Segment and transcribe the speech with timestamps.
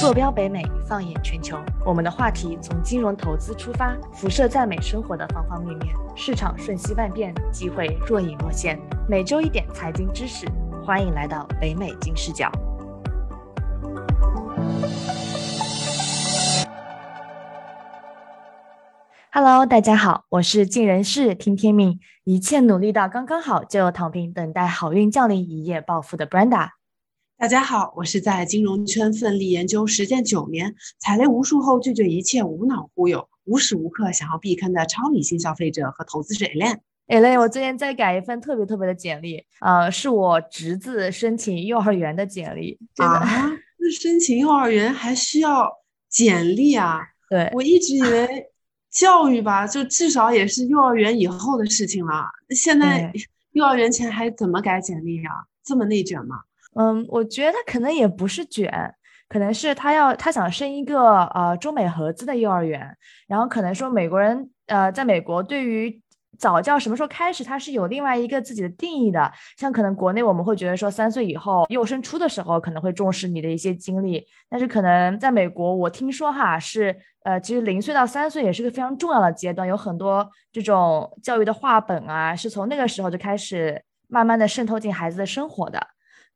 [0.00, 5.92] 坐标北美，放眼全球，我们的话题从金融投资出发，辐射在美生活的方方面面。
[6.14, 8.78] 市场瞬息万变，机会若隐若现。
[9.08, 10.46] 每周一点财经知识，
[10.86, 12.48] 欢迎来到北美金视角。
[19.32, 26.77] Hello，大家好，我是尽人事听天命，一切努力到刚刚好，就躺平等待好运降临，一夜暴富的 Brenda。
[27.40, 36.78] 大家好，我是在金融圈奋力研究实践九年，踩雷无数后拒绝一切无脑忽悠，无时无刻想要避坑的超理性消费者和投资者 Elaine。
[37.06, 42.76] Elaine，我最近在改一份特别特别的简历，呃，是我侄子申请幼儿园的简历。
[42.96, 43.22] 啊，
[43.78, 45.70] 那申请幼儿园还需要
[46.08, 46.98] 简历啊？
[47.30, 48.50] 对，我一直以为
[48.90, 52.24] 教育吧，就至少也是幼儿园以后的事情了。
[52.50, 53.12] 现在
[53.54, 55.46] 幼儿园前还怎么改简历啊？
[55.62, 56.40] 这么内卷吗？
[56.78, 58.94] 嗯，我觉得他可能也不是卷，
[59.28, 66.00] 可能是他要他想生一个呃中美合资的幼儿园，然后可能说美国人呃在美国对于
[66.38, 69.32] 早教什么时候开始，他是有另外一个自己的定义的。
[69.56, 85.84] 像可能国内我们会觉得说三岁以后幼升初的时候可能会重视你的一些经历，但是可能在美国我听说哈是呃其实零岁到三岁也是个非常重要的阶段，有很多这种教育的话本啊是从那个时候就开始慢慢的渗透进孩子的生活的。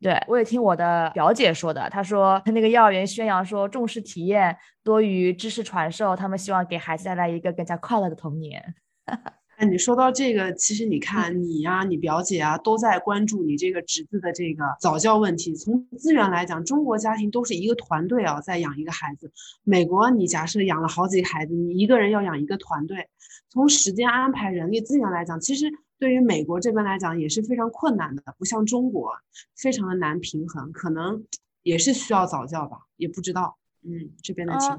[0.03, 1.89] 对，我也听我的表姐说的。
[1.89, 8.75] 她说，她那个幼儿园宣扬说重视体验多于知识传授，他们希望给孩子带来一个更加快乐的童年。
[9.59, 15.55] 哎，你说到这个，其实你看你呀，你表姐啊，都在关注你这个侄子的这个早教问题。
[15.55, 19.31] 从资源来讲，中国家庭都是一个团队啊，在养一个孩子。
[19.63, 23.07] 美国，你假设养了好几个孩子，你一个人要养一个团队。
[23.51, 25.71] 从时间安排、人力资源来讲，其实。
[26.03, 29.13] 对于美国这边来讲也是非常困难的，不像中国，
[29.57, 31.25] 非常的难平衡，可能
[31.63, 33.57] 也是需要早教吧，也不知道。
[33.85, 34.77] 嗯，这边的情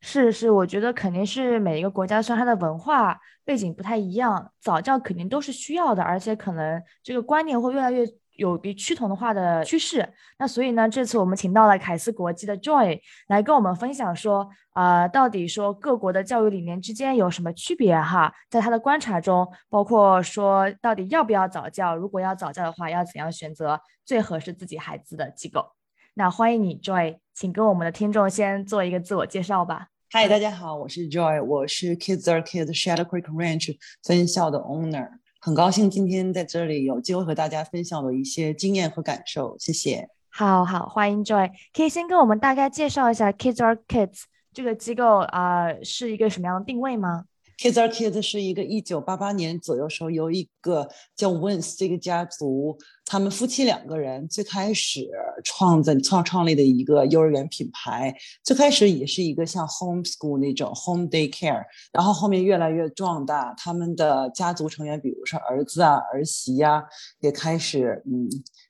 [0.00, 8.02] 是是，我觉得肯定是每一个国家虽然它的文化背景不太一样，早教肯定都是需要的，而且可能这个观念会越来越。
[8.36, 10.08] 有个趋同的化的趋势，
[10.38, 18.32] 那所以呢，这次我们请到了凯斯国际的 Joy 来跟我们分享说，啊，到底说各国的教育理念之间有什么区别哈？
[18.50, 25.66] 在他的观察中，包括说到底要不要早教，如果要早教的话，要怎样选择最合适自己孩子的机构？
[26.14, 29.88] 那欢迎你 Joy，请跟我们的听众先做一个自我介绍吧。
[30.10, 35.08] 嗨，大家好，我是 Joy，我是 Kids Are Kids Shadow Creek Ranch 分校的 Owner。
[35.46, 40.08] 很高兴今天在这里有机会和大家分享我一些经验和感受，谢谢。
[40.28, 47.26] 好好，欢迎 Joy，可以先跟我们大概介绍一下 Kids or Kids 这个机构啊，是一个什么样的定位吗
[47.58, 55.08] ？Kids Are Kids 是一个一九八八年左右时候由一个叫 Wins 这个家族，他们夫妻两个人最开始
[55.42, 58.14] 创造创创立的一个幼儿园品牌。
[58.44, 63.54] 最开始也是一个像 home school 那种 home day care，然后后面越来越壮大。
[63.56, 66.84] 他们的家族成员，比如说儿子啊、儿媳呀，
[67.20, 68.28] 也开始嗯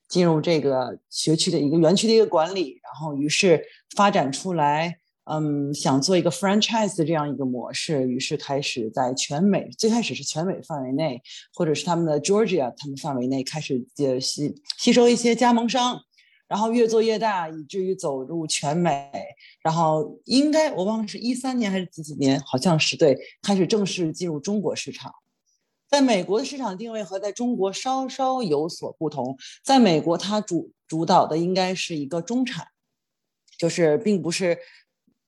[0.08, 3.60] 进入这个学区的一个园区的一个管理，然后于是
[3.96, 4.98] 发展出来。
[5.28, 11.20] 嗯，想做一个 franchise 这样一个模式，于是开始在全美，最开始是全美范围内，
[11.52, 16.00] 或者是他们的 Georgia 他们范围内开始接吸吸收一些加盟商，
[16.46, 19.10] 然后越做越大，以至于走入全美，
[19.64, 25.12] 然后应该我忘了是一三年还是几几年，好像是对，开始正式进入中国市场。
[25.88, 32.68] 在美国的市场定位和在中国稍稍有所不同，在美国它主主导的应该是一个中产，
[33.58, 34.56] 就是并不是。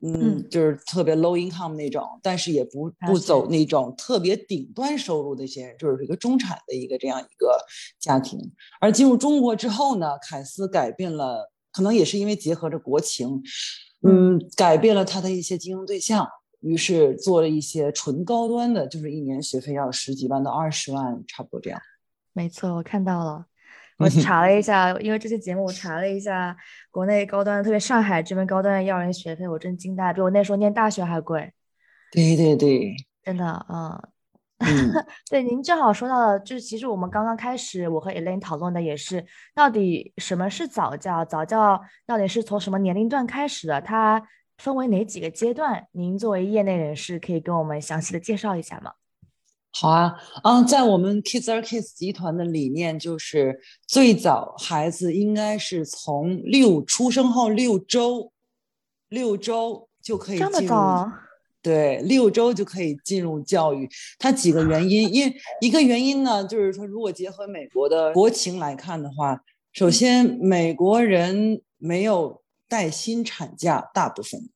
[0.00, 7.58] 嗯，就是特别 low income 那种，但是也不不走那种特别顶端收入的一些人，就是一个中产的一个这样一个
[7.98, 8.38] 家庭。
[8.80, 13.42] 而进入中国之后呢，凯斯改变了，可能也是因为结合着国情，
[14.02, 16.24] 嗯，改变了他的一些经营对象，
[16.60, 21.80] 于是做了一些纯高端的，就是一年学费要十几万到二十万，差不多这样。
[22.32, 23.46] 没错，我看到了。
[23.98, 26.56] 我查了一 下，因为这期节目我查了一下
[26.90, 31.52] 国内高端，特别上海这边高端的幼儿园学费，我真惊呆，比我那时候念大学还贵。
[32.12, 34.00] 对对对，真的，嗯，
[35.28, 41.24] 对，您正好说到了，就是其实我们刚刚开始，我和 Elaine 讨论的也是，到底什么是早教？
[41.24, 43.80] 早教到底是从什么年龄段开始的？
[43.80, 44.26] 它
[44.58, 45.86] 分为哪几个阶段？
[45.92, 48.92] 您作为业内人士，可以跟我们详细的介绍一下吗？
[49.70, 58.32] 好啊，嗯，在我们 Kids Are Kids 集团的理念就是，最早孩子应该是从六出生后六周，
[59.08, 60.74] 六周就可以进入，
[61.62, 63.88] 对，六周就可以进入教育。
[64.18, 69.38] 它几个原因，因一个原因呢，就是说，如果结合美国的国情来看的话，
[69.72, 74.48] 首先美国人没有带薪产假大部分的，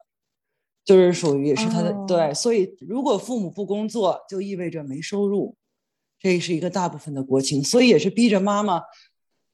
[0.84, 5.56] 就是属于是他的、对，所以如果父母不工作，就意味着没收入，
[6.19, 8.82] 这是一个大部分的国情，所以也是逼着妈妈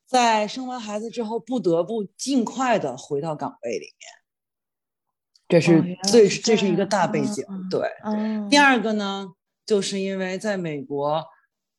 [0.06, 4.08] 在生完孩子之后不得不尽快的回到岗位里面，
[5.48, 7.80] 这是哦原来最、是这是一个大背景，嗯对。
[8.04, 9.28] 嗯，第二个呢，
[9.66, 11.22] 就是因为在美国，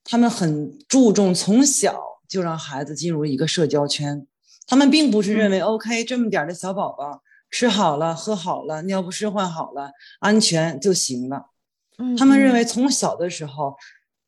[0.04, 4.28] 他们很注重从小就让孩子进入一个社交圈，
[4.68, 11.48] 他们并不是认为、OK 这么点儿的小宝宝吃好了、喝好了、尿不湿换好了、安全就行了。
[11.98, 13.75] 嗯他们认嗯为从小的时候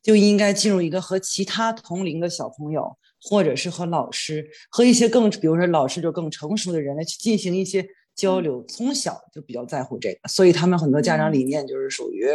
[0.02, 12.26] 就应该进入一个和其他同龄的小朋友，或者是和老师和一些更，比如说老师就更成熟的人来去进行一些交嗯流，从小就比较在乎这个，所以他们很多家长嗯理念就是属于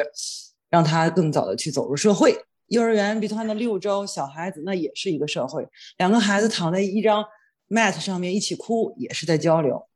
[0.69, 2.35] 让他更早的去走入社会。
[2.69, 5.67] 幼儿园，比他的六周小孩子，那也是一个社会，
[5.97, 7.23] 两个孩子躺在一张
[7.69, 9.87] mat 上面一起哭，也是在交流。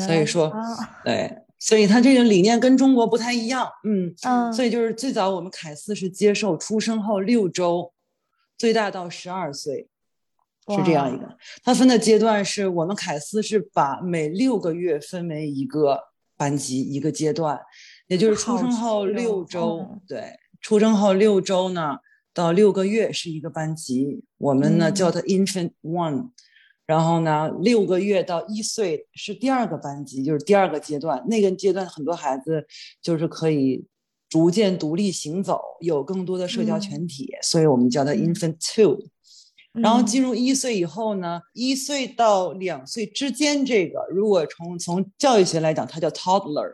[0.00, 0.62] 所以说啊。
[1.04, 7.92] 对，所以他这个理念跟中国不太一样，嗯，嗯，所以就是最早我们凯斯是接受出生后六周，
[8.58, 9.88] 最大到十二岁，
[10.68, 11.36] 是这样一个。
[11.62, 15.98] 它分的阶段是我们凯斯是把每六个月分为一个
[16.36, 17.60] 班级一个阶段，
[18.08, 20.00] 也就是出生后细六哦周，嗯。
[20.06, 21.96] 对，出生后六周呢
[22.34, 26.30] 到六个月是一个班级，我们呢叫嗯它 infant one。
[26.86, 31.22] 然后呢，六个月到一岁是第二个班级，就是第二个阶段。
[31.28, 32.64] 那个阶段很多孩子
[33.02, 33.84] 就是可以
[34.28, 38.98] 逐渐独立行走，有更多的社交嗯群体，所以我们叫它嗯 infant two。
[39.72, 46.72] 然后嗯进入一岁以后呢，一岁到两岁之间，这个如果从从教育学来讲，它叫 toddler。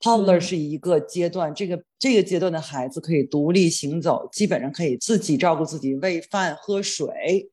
[0.00, 7.50] toddler 嗯是一个阶段，这个这个阶段的孩子可以独立行走，基本上可以自己照顾自己，喂饭、喝水，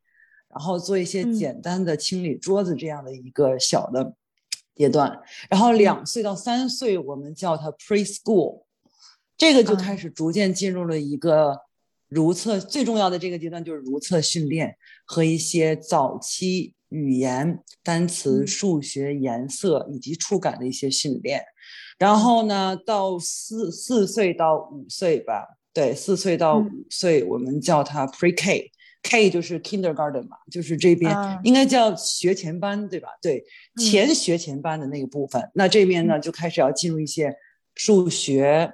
[0.56, 4.16] 然后做一些嗯简单的清理桌子这样的一个小的
[4.74, 5.20] 阶段。
[5.50, 8.64] 然后两岁到三岁，我们叫它 preschool，
[9.38, 11.60] 这个就嗯开始逐渐进入了一个
[12.08, 21.44] 如厕最重要的这个阶段，就是如厕训练和一些早期语言、单词、嗯数学、颜色以及触感的一些训练。
[22.00, 28.36] 然后呢，到四四岁到五岁吧，对，四岁到嗯五岁，我们叫它 pre-K。
[28.36, 28.72] K
[29.32, 31.40] 就是 kindergarten 嘛，就是这边啊。
[31.44, 33.10] 应该叫学前班，对吧？
[33.22, 33.44] 对，
[33.78, 33.80] 嗯。
[33.80, 35.50] 前学前班的那个部分。
[35.54, 37.36] 那这边呢，就开始要进入一些
[37.76, 38.74] 数学，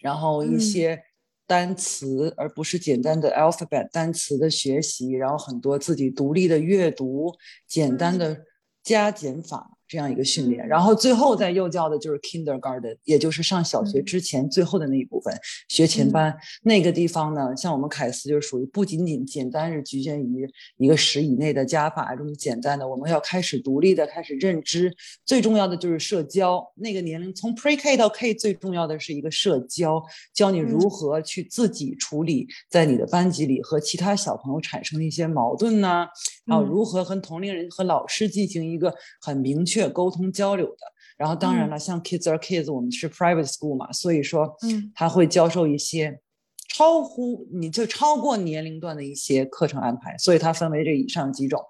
[0.00, 0.60] 然后一嗯。
[0.60, 1.02] 些
[1.46, 7.32] 单词，而不是简单的 alphabet 单词的学习，然后很多自己独立的阅读，
[7.66, 8.44] 简单的
[8.82, 10.64] 加减法这样一个训练。
[10.64, 15.34] 嗯然后最后在幼教的就是 kindergarten，也就是上小学嗯之前最后的那一部分
[15.68, 16.34] 学前嗯班。
[16.62, 20.48] 那个地方呢，像我们凯斯就是属于不仅仅简单是局限于
[20.78, 24.90] 一个十以内的加法这么简单的，我们要开始独立的开始认知，
[25.26, 26.66] 最重要的就是社交。
[26.76, 30.02] 那个年龄从 Pre K 到 K 最重要的是一个社交，
[30.32, 36.06] 教你如嗯何去自己处理在你的班级里和其他小朋友产生的一些矛盾呐、
[36.41, 36.64] 还有嗯。
[36.64, 40.78] 如何和同龄人和老师进行一个很明确沟通交流的。
[41.16, 41.70] 然后当然嗯。
[41.70, 44.92] 了，像 Kids Are Kids，我们是 private school 嘛，所以说嗯。
[44.94, 46.20] 他会教授一些
[46.68, 51.62] 超乎你就超过年龄段的一些课程安排，所以它分为这以上几种。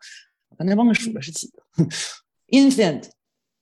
[0.48, 1.62] 我刚才忘了数了是几个。
[2.48, 3.10] ：infant、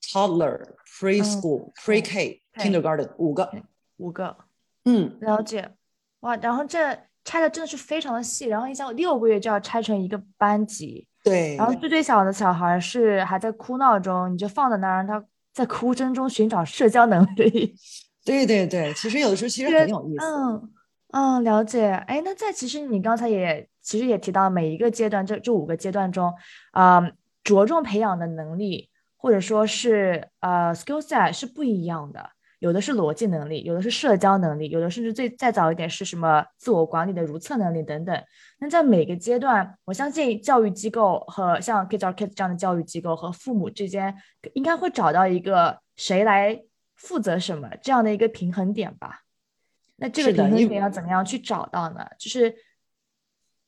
[0.02, 3.50] toddler、preschool、pre-K、kindergarten，五个。
[3.96, 4.36] 五个。
[4.84, 5.70] 嗯，了解。
[6.20, 11.56] 哇，然后这拆的真的是非常的细，然后你想六个月就要拆成一个班级，对。
[11.56, 17.74] 然后最最小的小孩是还在哭闹中，你就放在那儿，让他在哭声中寻找社交能力。
[18.24, 20.24] 对对对，其实有的时候其实这个很有意思。
[20.26, 20.70] 嗯
[21.12, 21.90] 嗯，了解。
[22.06, 26.32] 哎，那在其实你刚才也其实也提到每一个阶段，这这五个阶段中，
[26.72, 27.02] 啊、
[27.42, 32.30] 着重培养的能力或者说是呃 skill set 是不一样的。
[32.60, 38.22] 有的是逻辑能力，有的是社交能力，有的甚至最再早一点是什么自我管理的如厕能力等等。
[38.58, 44.14] 那在每个阶段，我相信教育机构和像 Kids Are Kids 这样的教育机构和父母之间，
[44.52, 46.62] 应该会找到一个谁来
[46.94, 49.22] 负责什么这样的一个平衡点吧。
[49.96, 52.06] 那这个平衡点要怎么样去找到呢？
[52.18, 52.54] 就是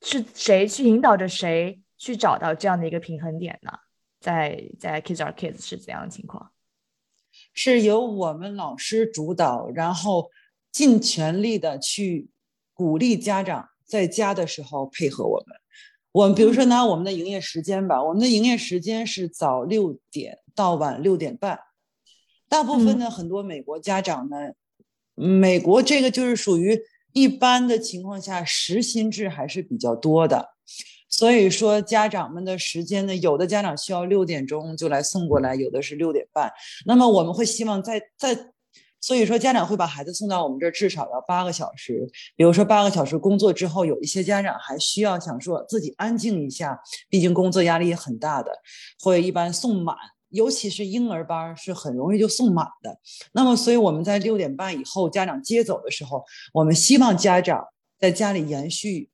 [0.02, 3.72] 是谁去引导着谁去找到这样的一个平衡点呢？
[4.20, 6.51] 在在 Kids Are Kids 是怎样的情况？
[7.52, 10.30] 是由我们老师主导，然后
[10.70, 12.28] 尽全力的去
[12.72, 15.56] 鼓励家长在家的时候配合我们。
[16.12, 21.58] 我们比如说拿我们的营业时间吧，我们的营业时间是早六点到晚六点半。
[22.48, 24.36] 大部分的，很多美国家长呢，
[25.14, 26.78] 美国这个就是属于
[27.14, 30.51] 一般的情况下时薪制还是比较多的，
[31.12, 36.50] 所以说，家长们的时间呢，有的家长需要六点钟就来送过来，有的是六点半。
[36.86, 38.34] 那么我们会希望在在，
[38.98, 42.10] 所以说家长会把孩子送到我们这儿，至少要八个小时。
[42.34, 48.50] 比如说八个小时工作之后，有一些家长还需要想说自己安静一下，毕竟工作压力也很大的，
[48.98, 49.94] 会一般送满，
[50.30, 52.98] 尤其是婴儿班是很容易就送满的。
[53.32, 57.62] 那么，所以我们在六点半以后家长接走的时候，我们希望家长
[58.00, 59.11] 在家里延续。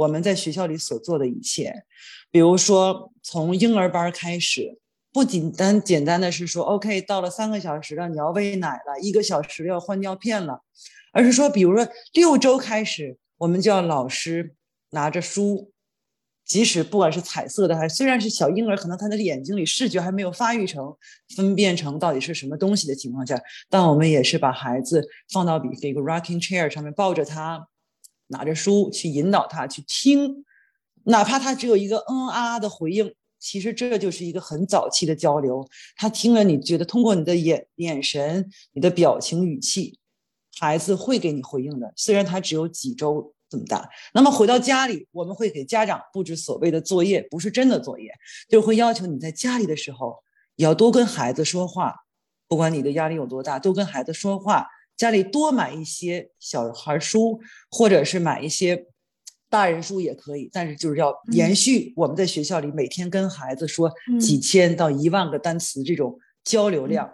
[0.00, 1.84] 我们在学校里所做的一切，
[2.30, 4.78] 比如说从婴儿班开始，
[5.12, 10.62] 不仅单简单的是说，OK，到了三个小时了，你要喂奶了，一个小时要换尿片了，
[11.12, 14.54] 而是说，比如说六周开始，我们就要老师
[14.92, 15.70] 拿着书，
[16.46, 20.96] 即使不管是彩色的，还虽然是小婴儿，可能他的眼睛里视觉还没有发育成
[21.36, 23.38] 分辨成到底是什么东西的情况下，
[23.68, 27.66] 但我们也是把孩子放到比这个 rocking chair 上面抱着他。
[28.30, 30.44] 拿着书去引导他去听，
[31.04, 35.68] 哪怕他只有一个嗯啊的回应，其实这就是一个很早期的交流。
[35.96, 39.98] 他听了，你觉得通过你的眼眼神、你的表情、语气，
[40.58, 41.92] 孩子会给你回应的。
[41.96, 43.88] 虽然他只有几周这么大。
[44.14, 48.12] 那么回到家里，我们会给家长布置所谓的作业，不是真的作业，
[48.48, 50.22] 就会要求你在家里的时候
[50.54, 51.96] 也要多跟孩子说话，
[52.46, 54.68] 不管你的压力有多大，多跟孩子说话。
[55.00, 57.40] 家里多买一些小孩书，
[57.70, 58.84] 或者是买一些
[59.48, 63.90] 大人书也可以，但是就是要延续我们在学校里每天跟孩子说
[64.20, 67.10] 几千到一万个单词这种交流量。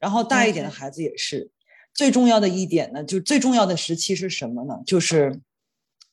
[0.00, 1.48] 然后大一点的孩子也是，
[1.94, 4.74] 最重要的一点呢，就最重要的时期是什么呢？
[4.84, 5.40] 就是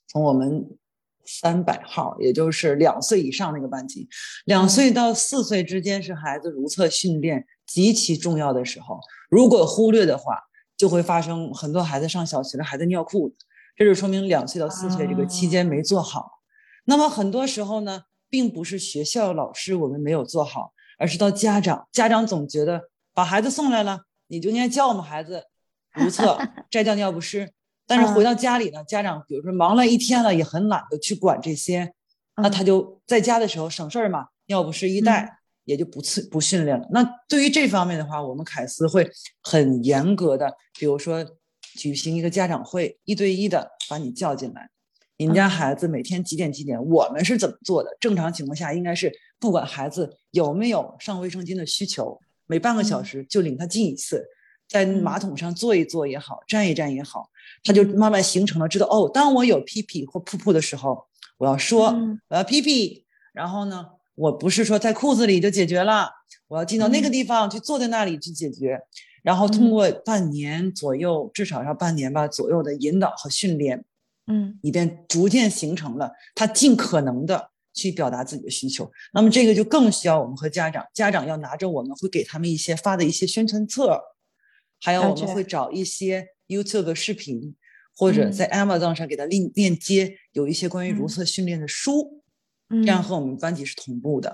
[0.08, 0.70] 从我们
[1.26, 4.08] 三百号，也就是两岁以上那个班级，
[4.46, 9.00] 两岁到四岁之间是孩子如厕训练极其重要的时候，
[9.32, 10.44] 如果忽略的话。
[10.78, 13.36] 就会发生很多孩子上小学了，孩子尿裤子，
[13.76, 16.40] 这就说明两岁到四岁这个期间没做好。
[16.86, 25.44] 那么很多时候呢，并不是学校老师我们没有做好，而是到家长，家长总觉得把孩子送来了，你就应该教我们孩子
[25.94, 26.38] 如厕、
[26.70, 27.52] 摘掉尿不湿。
[27.90, 31.94] 但是回到家里呢，家长比如说忙了一天了，也很懒得去管这些，
[32.36, 35.37] 那他就在家的时候省事儿嘛，尿不湿一带。
[35.68, 36.88] 也就不次不训练了。
[36.92, 39.08] 那对于这方面的话，我们凯斯会
[39.44, 41.24] 很严格的，比如说
[41.76, 44.70] 举行一个家长会，一对一的把你叫进来。
[45.18, 46.82] 你们家孩子每天几点几点？
[46.82, 47.90] 我们是怎么做的？
[48.00, 54.26] 正常情况下应该是不管孩子有没有上卫生巾的需求，每半个小时就领他进一次，
[54.70, 57.30] 在马桶上坐一坐也好，站一站也好，
[57.64, 61.06] 他就慢慢形成了知道哦，当我有屁屁或噗噗的时候，
[61.38, 61.94] 我要说
[62.30, 63.88] 我要屁屁，然后呢？
[64.18, 66.10] 我不是说在裤子里就解决了，
[66.48, 68.80] 我要进到那个地方去，坐在那里去解决，
[69.24, 73.86] 然后通过半年左右，至少要半年吧左右的引导和训练，
[74.26, 78.92] 嗯，以便逐渐形成了他尽可能的去表达自己的需求。
[79.14, 84.02] 那么这个就更需要我们和家长，家长要拿着我们会给他们一些发的一些宣传册，
[84.82, 86.28] 还有我们会找一些。
[86.48, 87.58] YouTube 视频，
[87.94, 92.24] 或者在 Amazon 上给他链链接，有一些关于如厕训练的书。
[92.70, 94.34] 这样和我们班级是同步的，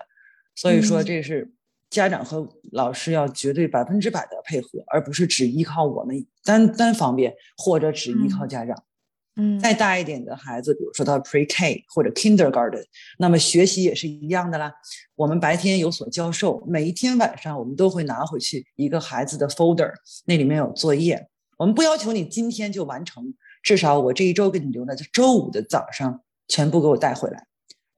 [0.56, 1.54] 所以说这是
[1.90, 8.84] 家长和老师要绝对百分之百的配合，而不是只依靠我们单单方面，或者只依靠家长。
[9.36, 12.86] 嗯，再大一点的孩子，比如说到 Pre K 或者 Kindergarten，
[13.18, 14.72] 那么学习也是一样的啦。
[15.16, 19.92] 我们白天有所教授，每一天晚上我们都会拿回去一个孩子的 folder，
[20.26, 21.28] 那里面有作业。
[21.58, 27.48] 我们不要求你今天就完成，至少我这一周给你留的，就周五的早上全部给我带回来。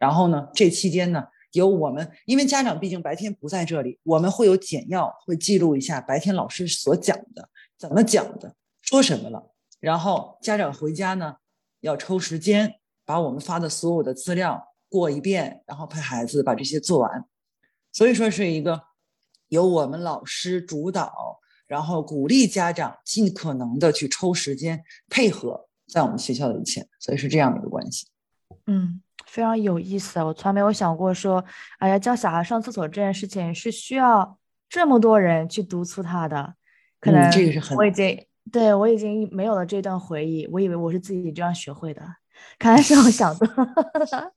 [0.05, 9.51] 然后呢，这期间呢，有我们，因为家长毕竟白天不在这里，我们会有简要，会记录一下白天老师所讲的，怎么讲的，说什么了。
[9.79, 11.37] 然后家长回家呢，
[11.79, 17.25] 要抽时间把我们发的所有的资料过一遍，然后陪孩子把这些做完。
[17.91, 18.79] 所以说是一个
[19.47, 28.05] 由我们老师主导，然后鼓励家长尽可能的去抽时间配合在我们学校的一切，所以是这样的一个关系。
[28.67, 29.01] 嗯。
[29.27, 31.43] 非常有意思，我从来没有想过说，
[31.79, 34.37] 哎呀，教小孩上厕所这件事情是需要
[34.69, 36.53] 这么多人去督促他的。
[37.01, 42.01] 可能这个是很，我已经对我已经没有了这段回忆，我以为我是自己这样学会的，
[42.57, 43.47] 看来是我想的。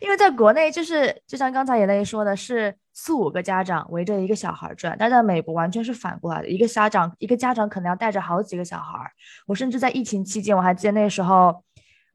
[0.00, 9.10] 因为在国内，就是就像刚才也雷说的，是四五个家长围着一个小孩转，但在美国完全是反过来的，一个家长一个家长可能要带着好几个小孩。
[9.46, 11.64] 我甚至在疫情期间，我还记得那时候。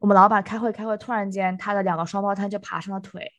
[0.00, 3.30] 我们老板开会开会，突然间他的两个双胞胎就爬上了腿，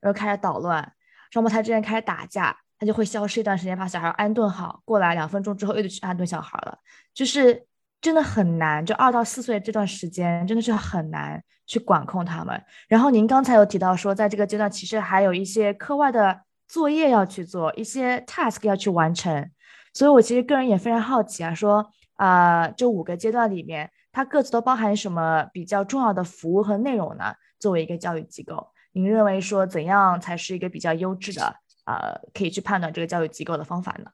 [0.00, 0.92] 然后开始捣乱，
[1.30, 6.76] 双胞胎之间开始打架，他就会消失一段时间，把小孩安顿好，过来两分钟之后又得去安顿小孩了，
[7.12, 7.66] 就是
[8.00, 12.60] 真的很难，就二到四岁这段时间真的是很难去管控他们。
[12.88, 19.50] 然后您刚才有提到说，在这个阶段其实还有一些课外的作业要去做，一些 task 要去完成。
[19.92, 27.34] 所以我其实个人也非常好奇啊，说啊，这五个阶段里面，它各自都包含什么比较重要的服务和内容呢？
[27.58, 34.10] 作为一个教育机构，您认为说怎样才是一个比较优质的，呃，可以去判断这个教育机构的方法呢？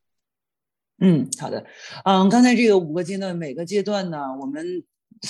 [1.00, 1.64] 嗯，好的，
[2.04, 4.84] 嗯，刚才这个五个阶段，每个阶段呢，我们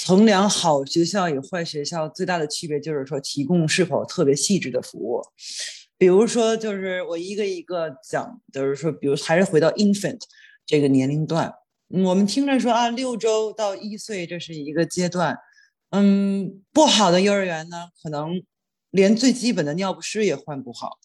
[0.07, 5.23] 衡量好学校与坏学校最大的区别就是说，提供是否特别细致的服务。
[5.97, 10.21] 比如说，就是我一个一个讲，就是说，比如还是回到 infant
[10.65, 11.53] 这个年龄段，
[11.89, 15.39] 我们听着说啊，六周到一岁这是一个阶段，
[15.91, 18.43] 嗯，不好的幼儿园呢，可能
[18.91, 20.99] 连最基本的尿不湿也换不好，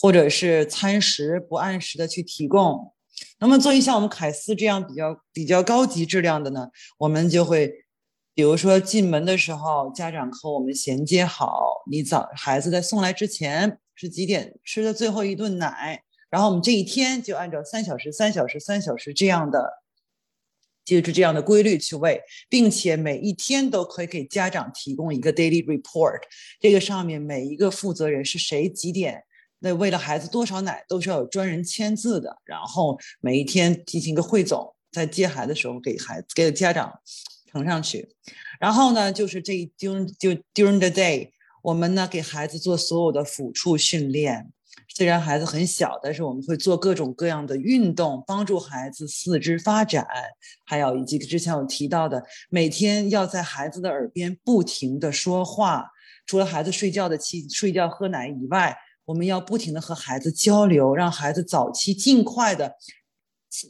[0.00, 2.94] 或者是餐食不按时的去提供。
[3.38, 7.70] 那么，作为像我们凯斯这样比较比较高级质量的呢，我们就会，
[8.34, 19.82] 比如说进门的时候，家长和我们衔接好，你早孩子在送来之前是几点吃的最后一顿奶，然后我们这一天就按照三小时、三小时、三小时这样的，
[20.86, 26.20] 就是这样的规律去喂，并且每一天都可以给家长提供一个 daily report，
[26.60, 29.24] 这个上面每一个负责人是谁几点。
[29.58, 36.92] 那为了孩子多少奶都是要有专人签字的，然后每一天进行一个汇总，在接孩子的时候给孩子给家长
[37.50, 38.08] 呈上去。
[38.60, 41.30] 然后呢，就是这一 during 就 during the day，
[41.62, 44.52] 我们呢给孩子做所有的抚触训练。
[44.96, 50.06] 虽然孩子很小，但是我们会做各种各样的运动，帮助孩子四肢发展。
[50.64, 55.84] 还有以及之前我提到的，每天要在孩子的耳边不停的说话，
[56.24, 58.74] 除了孩子睡觉的期睡觉喝奶以外。
[59.04, 62.74] 我们要不停的和孩子交流，让孩子早期尽快的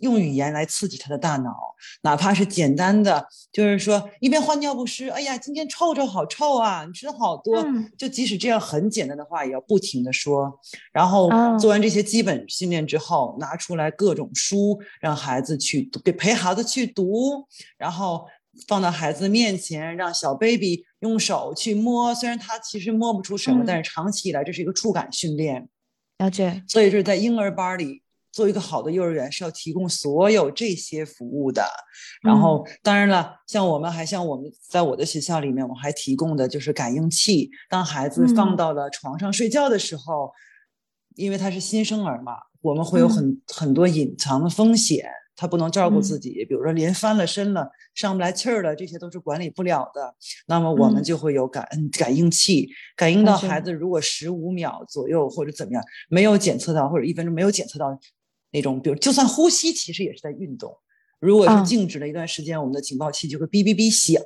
[0.00, 1.54] 用语言来刺激他的大脑，
[2.02, 7.64] 哪怕是简单的，就是说一边换尿不湿，哎呀，今天臭臭好臭啊，你吃了好多，
[7.96, 10.52] 就即使这样很简单的话，也要不停的说。
[10.92, 11.28] 然后
[11.58, 17.46] 做完这些基本训练之后，拿出来各种书，让孩子去给陪孩子去读，
[17.76, 18.26] 然后。
[18.66, 25.68] 放到孩子面前，让小 baby 用手去摸，虽然他其实摸不出什么，但是长期以来这是一个触感训练。
[26.16, 26.62] 了解。
[26.66, 28.00] 所以是在婴儿班里
[28.36, 31.64] 做一个好的幼儿园是要提供所有这些服务的。
[32.22, 37.50] 然后当然了，像我们还像我们在我的学校里面，我还提供的就是感应器。
[37.70, 40.30] 当孩子放到了床上睡觉的时候，
[41.14, 45.08] 因为他是新生儿嘛，我们会有很很多隐藏的风险。
[45.38, 50.14] 他不能照顾自己，比如说连翻了身了、上不来气儿了，这些都是管理不了的。
[50.46, 51.68] 那么我们就会有感
[51.98, 58.00] 感应器，感应到孩子如果十五秒左右或者怎么样没有检测到，或者一分钟没有检测到
[58.56, 60.74] 那种，比如就算呼吸，其实也是在运动。
[61.18, 64.22] 如果是静止了一段时间，我们的警报器就会哔哔哔响，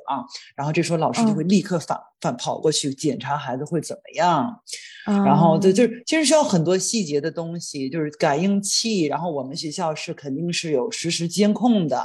[0.55, 4.61] 然后这时候老师就会立刻反反跑过去检查孩子会怎么样。
[5.05, 9.05] 然后对，就是其实需要很多细节的东西，就是感应器。
[9.05, 11.97] 然后我们学校是肯定是有实时监控的，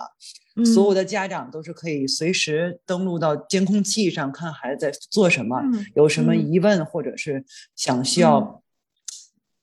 [0.65, 5.61] 所有的家长都是可以随时登录到监控器上看孩子在做什么，
[5.97, 8.63] 有什么疑问或者是想需要。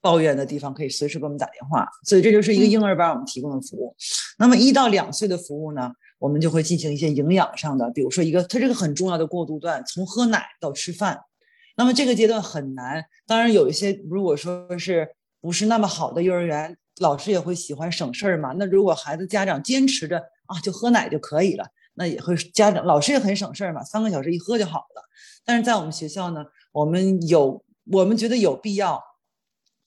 [0.03, 3.95] 抱怨的地方可以随时给我们打电话，所以这就是一个婴儿班我们提供的服务。
[4.37, 5.89] 那么一到两岁的服务呢，
[6.19, 11.17] 我们就会进行一些营养上的，比如说一个它这个很重要的过渡段，从喝奶到吃饭。
[11.77, 15.07] 那么这个阶段很难，当然有一些如果说是
[15.39, 18.53] 不是那么好的幼儿园，老师也会喜欢省事儿嘛。
[18.57, 25.01] 那如果孩子家长坚持着啊，就喝奶就可以了，那也会家长老师也很省事儿嘛，三个小时一喝就好了。
[25.45, 29.01] 但是在我们学校呢，我们有我们觉得有必要。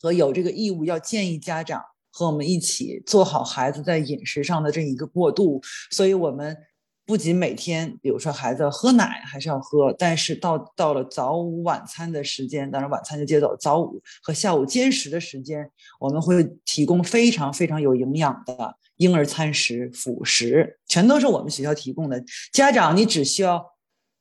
[0.00, 6.56] 和有这个义务要建议家长和我们一起做好孩子在饮食上的这一个过渡，所以我们
[7.04, 22.24] 不仅每天，比如说孩子喝奶还是要喝，但是到到了早午晚餐的时间，当然晚餐就接走，早午和下午兼食的时间，我们会提供非常非常有营养的婴儿餐食辅食，全都是我们学校提供的。
[22.52, 23.75] 家长你只需要。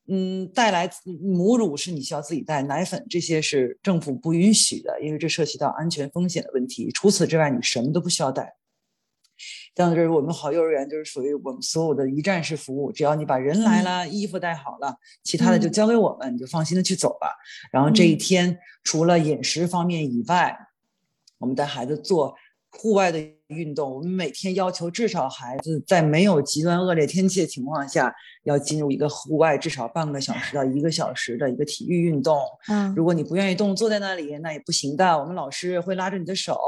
[0.08, 0.90] 嗯，带来
[1.22, 6.92] 母乳是你需要自己带，奶粉这些是政府不允许的，因为这涉及到安全风险的问题。
[6.92, 8.56] 除此之外，你什么都不需要带。
[9.76, 17.36] 像这是我们好幼儿园，就是属于我们所有的一站式服务，只要你把人来了，衣服带好了，其他的就交给我们，你就放心的去走吧。
[17.72, 20.56] 然后这一天除了饮食方面以外，
[21.40, 22.34] 我们带孩子做
[22.78, 23.20] 户外的。
[23.50, 28.12] 运动，我们每天要求至少孩子在没有极端恶劣天气的情况下，
[28.44, 32.40] 要进入一个户外至少半个小时到一个小时的一个体育运动。
[32.70, 35.06] 嗯，如果你不愿意动，坐在那里那也不行的。
[35.20, 36.60] 我们老师会拉着你的手，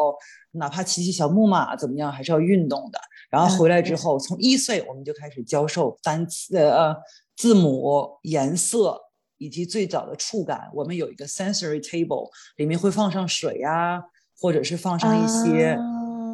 [0.51, 2.99] 哪怕骑骑小木马怎么样，还是要运动的。
[3.31, 6.95] 然后回来之后，从一岁我们就开始教授单词、呃
[7.35, 9.01] 字母、颜色。
[9.39, 13.99] 以及最早的触感，我们有一个 sensory table，里面会放上水啊，
[14.39, 15.77] 或者是放上一些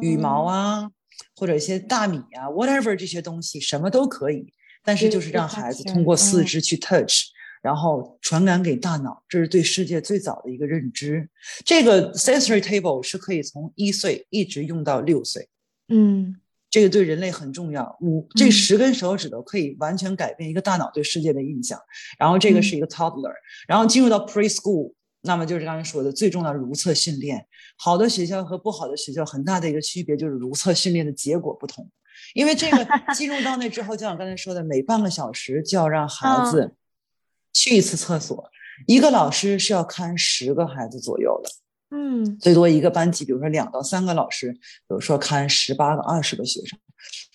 [0.04, 0.90] 羽毛啊，
[1.36, 4.52] 或者一些大米啊，whatever 这些东西，什么都可以。
[4.84, 7.22] 但是就是让孩子通过四肢去 touch，
[7.62, 11.28] 然后传感给大脑，这是对世界最早的一个认知。
[11.64, 15.48] 这个 sensory table 是可以从一岁一直用到六岁。
[15.88, 16.36] 嗯。
[16.70, 21.78] 这个对人类很重要，五这十根手指头可以完全改变一个大脑对世界的印象。
[22.18, 23.32] 然后这个是一个 toddler，
[23.68, 24.92] 然后进入到 preschool，
[25.24, 27.46] 那么就是刚才说的最重要的如厕训练。
[27.76, 31.90] 好的学校和不好的学校很大的一个区别就是如厕训练的结果不同。
[32.34, 36.74] 因为这个 进入到那之后，就像刚才说的，每半个小时就要让孩子
[37.52, 38.48] 去一次厕所，
[38.86, 41.50] 一个老师是要看十个孩子左右的。
[41.96, 46.78] 嗯，最多一个班级，比如说两到三个老师，比如说看十八个、二十个学生。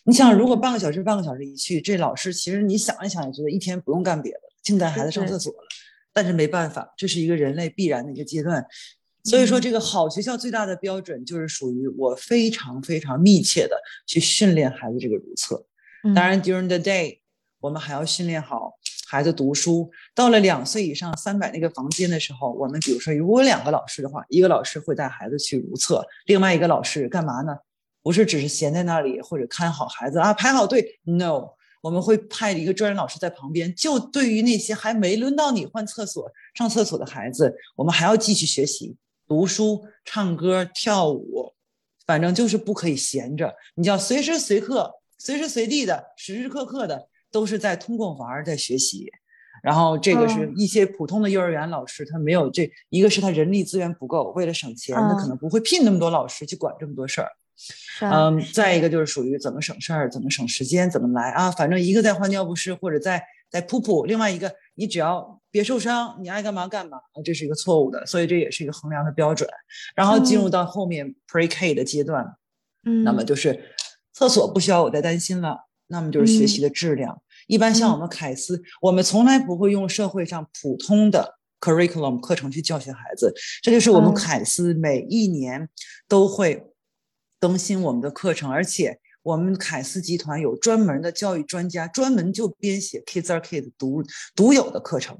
[0.03, 5.59] 你想，如果半个小时、半个小时一去，这老师其实你想一想，也觉得一天不用干别的，净带孩子上厕所了。
[6.13, 8.65] 但是没办法，这是一个人类必然的一个阶段。
[9.23, 13.75] 所以说，这个好学校最大的标准就是属于我非常非常密切的
[14.07, 15.65] 去训练孩子这个如厕。
[16.15, 17.19] 当然，during the day，
[17.59, 18.73] 我们还要训练好。
[19.07, 27.57] 孩子读书到了两岁以上，三百那个房间的时候，我们比如说，如果两个老师的话，一个老师会带孩子去如厕，另外一个老师干嘛呢？
[28.01, 30.99] 不是只是闲在那里或者看好孩子啊，排好队。
[31.03, 31.49] No，
[31.81, 38.95] 我们会派一个专人老师在旁边，就对于那些还没轮到你换厕所、上厕所的孩子，我们还要继续学习、
[39.27, 41.53] 读书、唱歌、跳舞，
[42.05, 47.07] 反正就是不可以闲着，你要随时随刻、随时随地的、时时刻刻的。
[47.31, 49.07] 都是在通过玩在学习，
[49.61, 57.29] 然后这个是一些普通的幼儿园老师，他没有这一个是他人力资源不够，为了省钱，他可能不会聘那么多老师去管这么多事儿。
[58.01, 61.51] 嗯，再一个就是属于怎么省事儿，怎么省时间，怎么来啊？
[61.51, 69.49] 反正一个在换尿不湿或者在在噗噗，另外一个你只要别受伤，你爱干嘛干嘛，这是一个错误的，所以这也是一个衡量的标准。
[69.95, 72.25] 然后进入到后面 Pre K 的阶段，
[72.85, 73.75] 嗯，那么就是
[74.13, 75.65] 厕所不需要我再担心了。
[75.91, 77.19] 那么就是学习的质量。
[77.47, 83.33] 一般像我们凯斯，我们从来不会用社会上普通的 curriculum 课程去教学孩子。
[83.63, 85.67] 这就是我们凯斯每一年
[86.07, 86.63] 都会
[87.39, 94.03] 更新我们的课程，而且我们凯斯集团有专门的教育专家，专门就编写 Kids Are Kids 独
[94.35, 95.19] 独有的课程。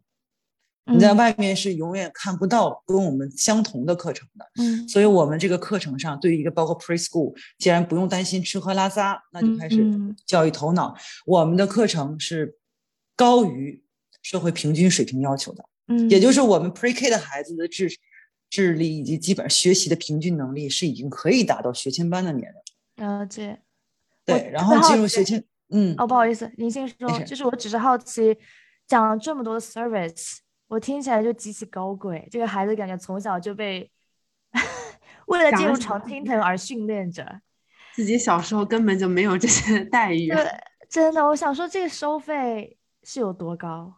[0.92, 9.86] 你在外面是永远看不到跟我们相同的课程的，嗯，所以我们这个课程上对于一个包括 preschool，既然不用担心吃喝拉撒，那就开始
[10.26, 10.98] 教育头脑。
[11.28, 12.56] 我们的课程是
[13.16, 13.84] 高于
[14.24, 17.88] 社会平均水平要求的，嗯，也就是我们 pre K 的孩子的智
[18.50, 23.06] 智力以及基本上学习的平均能力是已经可以达到学前班的年龄。
[23.06, 23.62] 了解。
[24.26, 28.38] 对，然后进入学前，嗯，哦，不好意思，您先说，就是我只是好奇，
[28.86, 30.38] 讲了这么多的 service。
[30.68, 33.90] 我听起来就极其高贵，这个孩子感觉从小就被
[35.26, 37.42] 为了进入常青藤而训练着，
[37.96, 40.28] 自己小时候根本就没有这些 待遇。
[40.28, 40.46] 对，
[40.88, 43.92] 真的，我想说这个收费是有多高？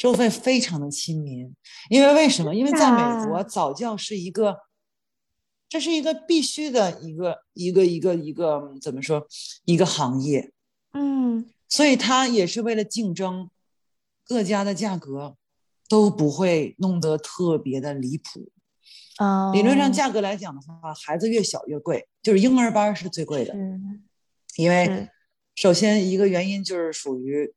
[0.00, 1.54] 收费非常的亲民，
[1.90, 2.54] 因为为什么？
[2.54, 4.56] 因为在美国早教是一个，
[5.68, 9.26] 这是一个必须的一个一个一个一个怎么说？
[9.64, 10.52] 一个行业，
[10.94, 13.50] 嗯，所以它也是为了竞争
[14.24, 15.36] 各家的价格。
[15.90, 18.48] 都不会弄得特别的离谱，
[19.16, 23.52] 啊，理论上价格来讲的话，孩子越小越贵，就是婴儿班是最贵的，
[24.54, 25.08] 因为
[25.56, 27.52] 首先一个原因就是属于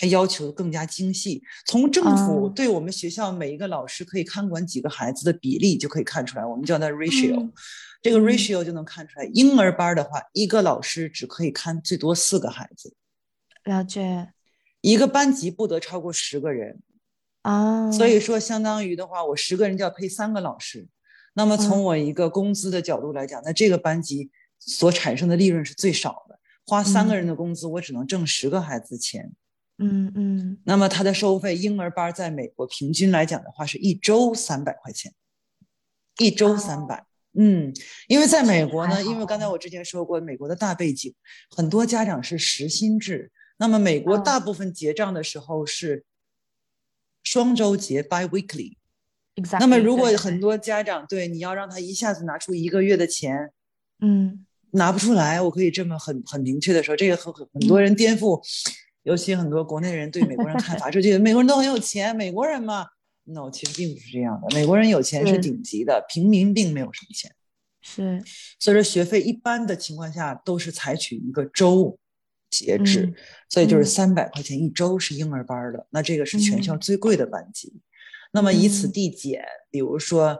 [0.00, 7.50] 它要求更加精细，从政府对我们学校每一个老师可以看管几个孩子的比例就可以看出来，我们叫它 ratio，
[8.00, 12.94] 这个 ratio 就能看出来，婴儿班的话，一个老师只可以看最多四个孩子，
[13.64, 14.32] 了解，
[14.82, 16.80] 一个班级不得超过十个人。
[17.42, 20.86] 啊，所以说，相当于的话，我十个人就要配三个老师。
[21.34, 26.38] 那么从我一个工资的角度来讲，那这个班级所产生的利润是最少的。
[26.66, 29.32] 花三个人的工资，我只能挣十个孩子钱。
[29.78, 30.58] 嗯嗯。
[30.64, 35.12] 那么他的收费，婴儿班在美国平均来讲的话，是一周三百块钱，
[36.18, 37.06] 一周三百。
[37.32, 37.72] 嗯，
[38.08, 41.14] 因为在美国呢，因为刚才我之前说过，美国的大背景，
[41.50, 43.32] 很多家长是实薪制。
[43.56, 46.04] 那么美国大部分结账的时候是。
[47.24, 48.76] 双周结 （bi-weekly），
[49.60, 53.52] 那么如果很多家长对你要让他一下子拿出一个月的钱，
[54.00, 58.40] 嗯，拿不出来，我可以这么很很明确的说，这个很很多人颠覆，
[59.08, 62.86] 尤其很多国内人对美国人看法，就觉得美国人都很有钱，美国人嘛
[63.24, 67.34] ，no，其实并不是这样的，美国人有钱是顶级的，平民并没有什么钱，
[67.80, 68.22] 是，
[68.58, 71.98] 所以说学费一般的情况下都是采取一个周
[72.50, 73.14] 截止，嗯
[73.48, 73.86] 所以就是嗯。
[73.86, 76.80] 三百块钱一周是婴儿班儿的，那这个是全校嗯。
[76.80, 77.80] 最贵的班级。
[78.32, 78.92] 那么以此嗯。
[78.92, 80.38] 递减，比如说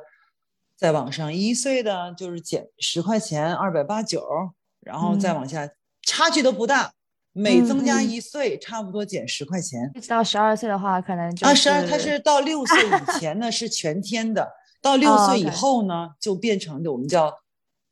[0.76, 4.22] 再往上一岁的就是减十块钱，二百八九，
[4.80, 5.36] 然后再嗯。
[5.36, 5.70] 往下
[6.02, 6.92] 差距都不大，
[7.38, 8.10] 每嗯增加嗯。
[8.10, 9.90] 一岁差不多减十块钱。
[9.94, 11.34] 一直到十二岁的话，可能。
[11.34, 14.50] 就啊，十二，他是到六岁以 前呢是全天的，
[14.82, 17.32] 到六哦岁以后呢就变成我们叫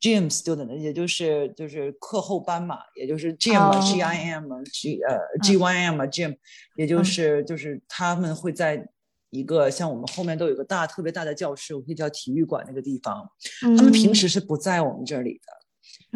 [0.01, 6.37] gym student，也就是就是课后班嘛，也就是 gym 啊、哦 G I M 啊 G 呃 G Y M 啊 gym，
[6.77, 7.05] 也就嗯。
[7.05, 8.87] 是就是他们会在
[9.31, 13.29] 一个像我们后面都有一个大特别大的教室，我们叫体育馆那个地方，
[13.77, 15.53] 他们平时是不在我们这里的，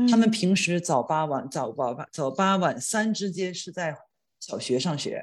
[0.09, 0.31] 他们嗯。
[0.31, 3.97] 平时早八晚早八晚早八晚三之间是在
[4.41, 5.23] 小学上学，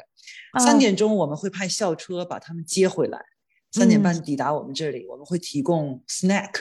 [0.59, 3.19] 三哦点钟我们会派校车把他们接回来，
[3.71, 4.21] 三点半嗯。
[4.23, 6.51] 抵达我们这里，我们会提供 snack，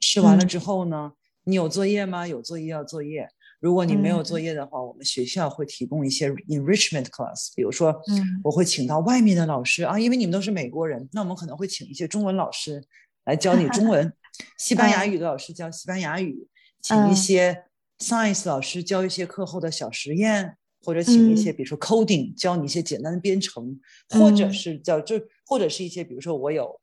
[0.00, 0.48] 吃完了嗯。
[0.48, 1.12] 之后呢，
[1.44, 2.26] 你有作业吗？
[2.26, 3.28] 有作业要作业。
[3.60, 4.42] 如果你没有作嗯。
[4.42, 8.40] 业的话，我们学校会提供一些 enrichment class，比如说嗯。
[8.44, 12.84] 我会请到外面的老师啊，因为你们都是美国人，那我们可能会请一些中文老师
[13.24, 14.12] 来教你中文，
[14.58, 16.46] 西班牙 语的老师教西班牙语，
[16.82, 17.16] 请一嗯。
[17.16, 17.64] 些
[17.98, 21.56] science 老师教一些课后的小实验，或者请一些嗯。
[21.56, 24.52] 比如说 coding 教你一些简单的编程，或者嗯。
[24.52, 26.78] 是叫就或者是一些比如说我有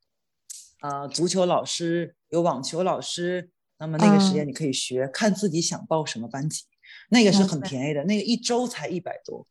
[0.79, 4.47] 啊、足球老师，有网球老师，那么那个时间嗯。
[4.47, 6.63] 你可以学，看自己想报什么班级，
[7.09, 9.45] 那个是很便宜的，那个一周才一百多。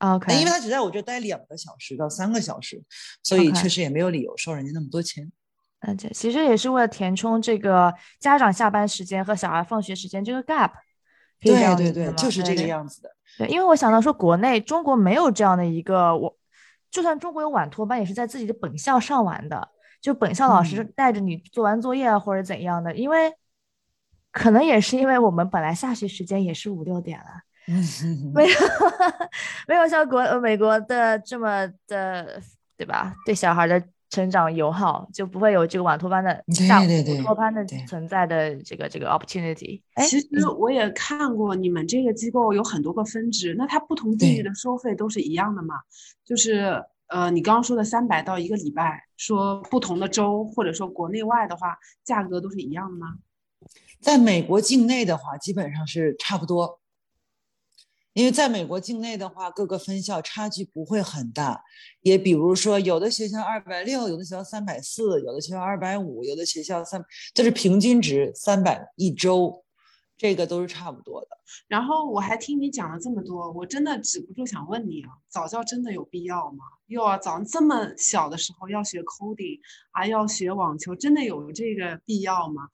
[0.00, 2.82] ，OK，那因为他只在我这待两个小时到三个小时，
[3.22, 5.30] 所以确实也没有理由收人家那么多钱。
[5.86, 10.70] 而且其实也是为了填充这个家长下班时间和小孩放学时间这个 gap，
[11.40, 13.10] 对对对，就是这个样子的。
[13.38, 16.36] 对，因为我想到说，国内中国没有这样的一个，我
[16.90, 19.68] 就算中国有晚托班，也是在自己的本校上完的，
[20.00, 23.32] 就本校老师嗯带着你做完作业啊或者怎样的，因为
[24.30, 27.42] 可能也是因为我们本来下学时间也是五六点了，
[28.32, 28.54] 没有
[29.66, 32.40] 没有像国呃美国的这么的，
[32.76, 33.14] 对吧？
[33.26, 33.82] 对小孩的
[34.14, 39.82] 成长友好，就不会有这个晚托班的对下午对对托班的存在的这个这个 opportunity。
[39.94, 45.74] 哎，其实我也看过你们这个机构有很多个分支，那它不同地域的收费都是一样的吗？
[46.24, 53.14] 就是呃，你刚刚说的三百到一个礼拜，说不同的州或者说国内外的话，价格都是一样的吗？
[54.00, 56.78] 在美国境内的话，基本上是差不多。
[58.14, 61.62] 因为在美国境内的话，各个分校差距不会很大。
[62.02, 69.64] 也比如说，有的学校二百六，有的学校三百四，有的学校二百五，有的学校三，这是平均值三百一周，
[70.16, 71.28] 这个都是差不多的。
[71.66, 76.64] 然后我还听你讲了这么多，我真的止不住想问你啊，早教真的有必要吗？
[76.86, 79.58] 又要早上这么小的时候要学 coding，
[79.90, 82.68] 还要学网球，真的有这个必要吗？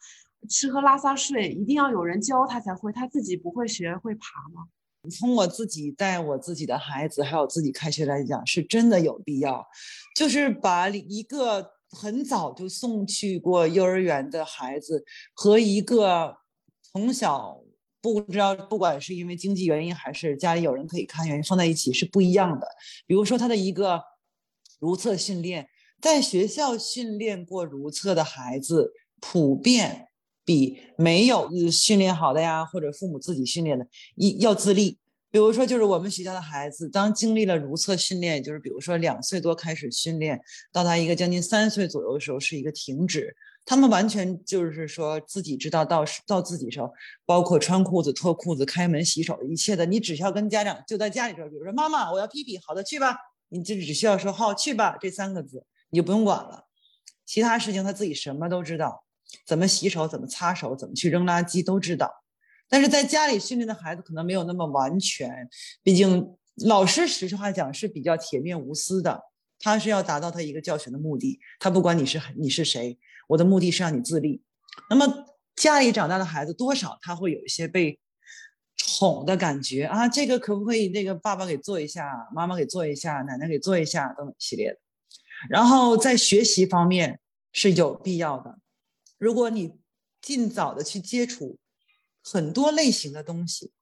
[0.51, 4.67] 吃喝拉撒睡一定要有人教他才会，他自己不会学会爬吗？
[5.09, 9.67] 从我自己带我自己的孩子，还有自己开学来讲，是真的有必要，
[10.15, 16.37] 就是把一个很早就送去过幼儿园的孩子和一个
[16.93, 17.59] 从小
[18.03, 22.67] 不知道，不管是因为经济原因还是家里有人可以看原因放在一起是不一样的。
[23.07, 24.03] 比如说他的一个
[24.79, 25.69] 如厕训练，
[26.01, 30.10] 在学校训练过如厕的孩子，普遍
[30.51, 33.87] 比没有训练好的呀，或者父母自己训练的，
[34.17, 34.99] 一要自立。
[35.31, 40.41] 比如说，就是我们学校的孩子，当经历了如厕训练，就是比如说两岁多开始训练，
[40.73, 43.33] 到达一个将近三岁左右的时候是一个停止。
[43.65, 46.93] 他们完全就是说自己知道到到自己时候，
[47.25, 53.17] 包括穿裤子、脱裤子、开门、洗手，一切的，你只需要跟家长就在家里说，比如说妈妈我要屁屁，好的去吧，
[53.51, 56.65] 你就只需要说好去吧这三个字，你就不用管了，
[57.25, 59.05] 其他事情他自己什么都知道，
[59.47, 62.11] 怎么洗手、怎么擦手、怎么去扔垃圾都知道。
[62.69, 65.49] 但是在家里训练的孩子可能没有那么完全，
[65.83, 69.21] 毕竟老师实话讲是比较铁面无私的，
[69.59, 74.43] 他是要达到他一个教学的目的，他不管你是你是谁，我的目的是让你自立。
[74.89, 77.99] 那么家里长大的孩子多少他会有一些被
[78.77, 84.79] 宠的感觉啊，这个可不可以那个爸爸给做一下，妈妈给做一下，奶奶给做一下等等系列的。
[85.49, 87.19] 然后在学习方面
[87.53, 88.59] 是有必要的，
[89.21, 89.79] 如果你
[90.21, 91.61] 尽早的去接触。
[92.23, 93.73] 很多类型的东西，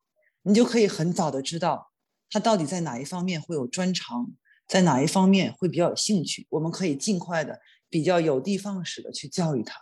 [0.42, 1.90] 你就可以很早的知道
[2.30, 4.30] 他到底在哪一方面会有专长，
[4.68, 6.46] 在哪一方面会比较有兴趣。
[6.50, 7.58] 我们可以尽快的、
[7.90, 9.74] 比较有的放矢的去教育他。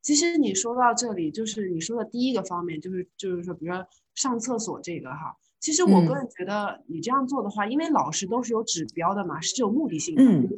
[0.00, 5.36] 其实你说到这里，就是你说的第一个方面，就是就是说，比如说上厕所这个哈。
[5.58, 10.22] 其实我个人觉得你这样做的话，嗯、因为老师都是有指标的嘛，是有目的性的。
[10.22, 10.48] 嗯。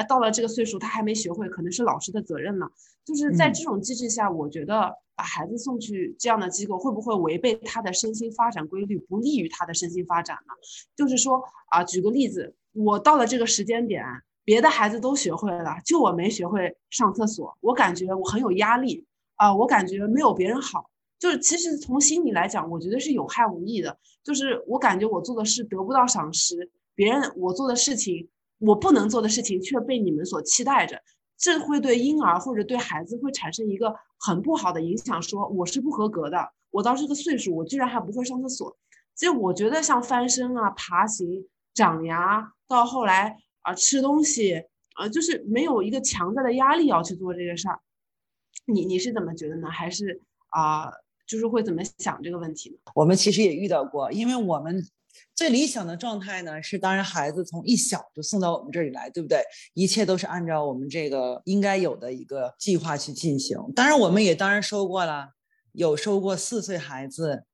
[0.00, 2.70] 哎，到了这个岁数他还没学会，可能是老师的责任了。
[3.04, 4.94] 就是在这种机制下，我觉得。
[5.20, 10.54] 把孩子送去这样的机构，会不会违背他的身心发展规律，不利于他的身心发展呢？
[10.96, 14.02] 就是说啊，举个例子，我到了这个时间点，
[14.46, 19.04] 别的孩子都学会了，就我没学会上厕所，我感觉我很有压力
[19.36, 20.88] 啊，我感觉没有别人好。
[21.18, 23.98] 就是其实从心理来讲，我觉得是有害无益的。
[24.24, 28.26] 就是我感觉我做的事得不到赏识，别人我做的事情，
[28.60, 31.02] 我不能做的事情却被你们所期待着，
[31.36, 35.20] 这会对婴儿或者对孩子会产生一个很不好的影响。
[35.20, 38.76] 说我是不合格的，我到这个岁数，我居然还不会上厕所。
[39.16, 44.62] 其实我觉得像翻身啊、爬行、长牙，到后来啊吃东西，
[44.94, 47.80] 啊就是没有一个强大的压力要去做这个事儿。
[48.66, 49.68] 你你是怎么觉得呢？
[49.68, 50.20] 还是
[50.50, 50.90] 啊？
[51.26, 52.76] 就是会怎么想这个问题呢？
[52.92, 54.84] 我们其实也遇到过，因为我们
[55.34, 59.42] 最理想的状态呢是，当然孩子从一小就送到我们这里来，对不对？
[59.74, 63.56] 一切都是按照我们这个应该有的一个计划去进行。
[63.74, 65.30] 当然，我们也当然收过了，
[65.72, 67.44] 有收过四岁孩子，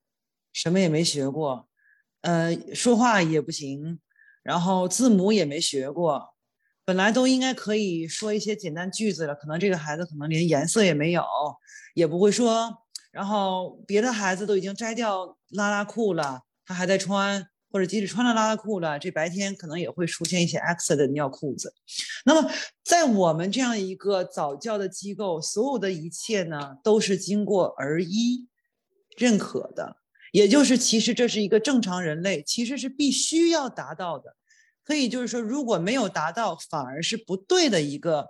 [0.53, 1.69] 什么也没学过，
[2.23, 4.01] 呃，说话也不行，
[4.42, 6.35] 然后字母也没学过，
[6.85, 11.23] 本来都应该可以说一些简单句子了，可能这个孩子可能连颜色也没有，
[11.95, 12.83] 也不会说。
[13.12, 21.72] 然后别的孩子都已经摘掉拉拉裤了，他还在穿，或者即使穿了拉拉裤了，这白天可能也会出现一些 X 的尿裤子。
[22.24, 22.50] 那么
[22.85, 28.48] 在我们这样一个早教的机构，所有的一切呢，都是经过儿医
[29.16, 29.96] 认可的，
[30.33, 34.37] 也就是其实这是一个正常人类其实是必须要达到的。
[34.85, 38.29] 可以就是说，如果没有达到，反而是不对的一个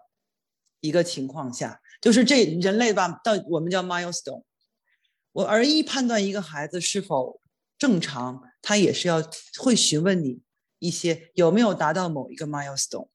[0.80, 4.42] 一个情况下，就是这人类吧，到我们叫 milestone。
[5.32, 7.40] 我儿医判断一个孩子是否
[7.78, 9.22] 正常，他也是要
[9.58, 10.40] 会询问你
[10.78, 13.08] 一些有没有达到某一个 milestone。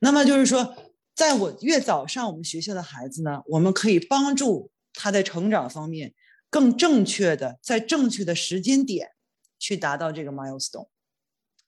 [0.00, 0.76] 那么就是说，
[1.14, 6.14] 在我越早上我们学校的孩子呢，我们可以帮助他在成长方面
[6.50, 9.10] 更正确的在正确的时间点
[9.58, 10.88] 去达到这个 milestone。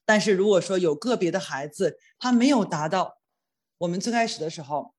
[0.05, 3.19] 但是如果说有个别的孩子他没有达到，
[3.79, 4.95] 我们最开始的时候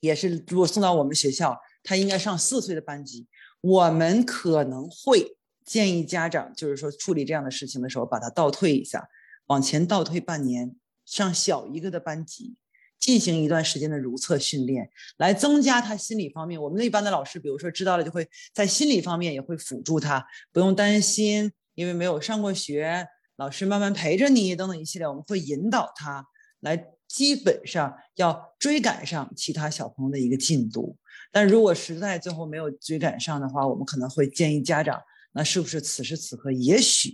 [0.00, 3.26] 也是，如果送到我们学校，他应该上四岁的班级。
[3.62, 5.35] 我们可能会
[5.66, 9.06] 建议家长，就是说处理这样的事情的时候，把它倒退一下，
[9.48, 12.54] 往前倒退半年，上小一个的班级，
[12.98, 16.62] 进行一段时间的如厕训练，来增加他心理方面。
[16.62, 26.24] 我们那班的老师，比如说知道了，就会在心理方面也会辅助他，不用担心，因为没有上过学，老师慢慢陪着你，等等一系列，我们会引导他
[26.60, 30.96] 来，基本上要追赶上其他小朋友的一个进度。
[31.32, 35.00] 但如果实在最后没有追赶上的话，我们可能会建议家长，
[35.36, 37.12] 那是不是此时此刻也许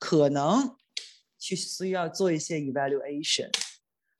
[0.00, 0.76] 可能
[1.38, 3.48] 去需要做一些 evaluation？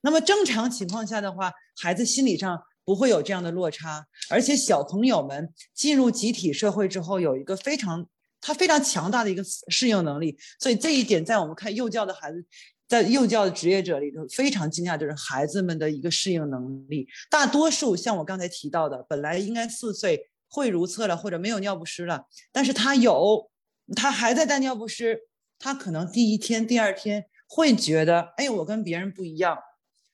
[0.00, 8.08] 那么正常情况下的话，孩子心理上不会有这样的落差，而且小朋友们进入集体社会之后，有一个非常
[8.40, 12.44] 他非常强大的一个适应能力，所以这一点在我们看幼教的孩子。
[12.88, 17.08] 在幼教的职业者里头，非常惊讶，就是孩子们的一个适应能力。
[17.30, 23.50] 大多数像我刚才提到的，本来应该四岁会如厕了，或者没有尿不湿了，但是他有，
[23.96, 25.18] 他还在带尿不湿，
[25.58, 29.58] 他可能第一天、第二天会觉得，哎，我跟别人不一样。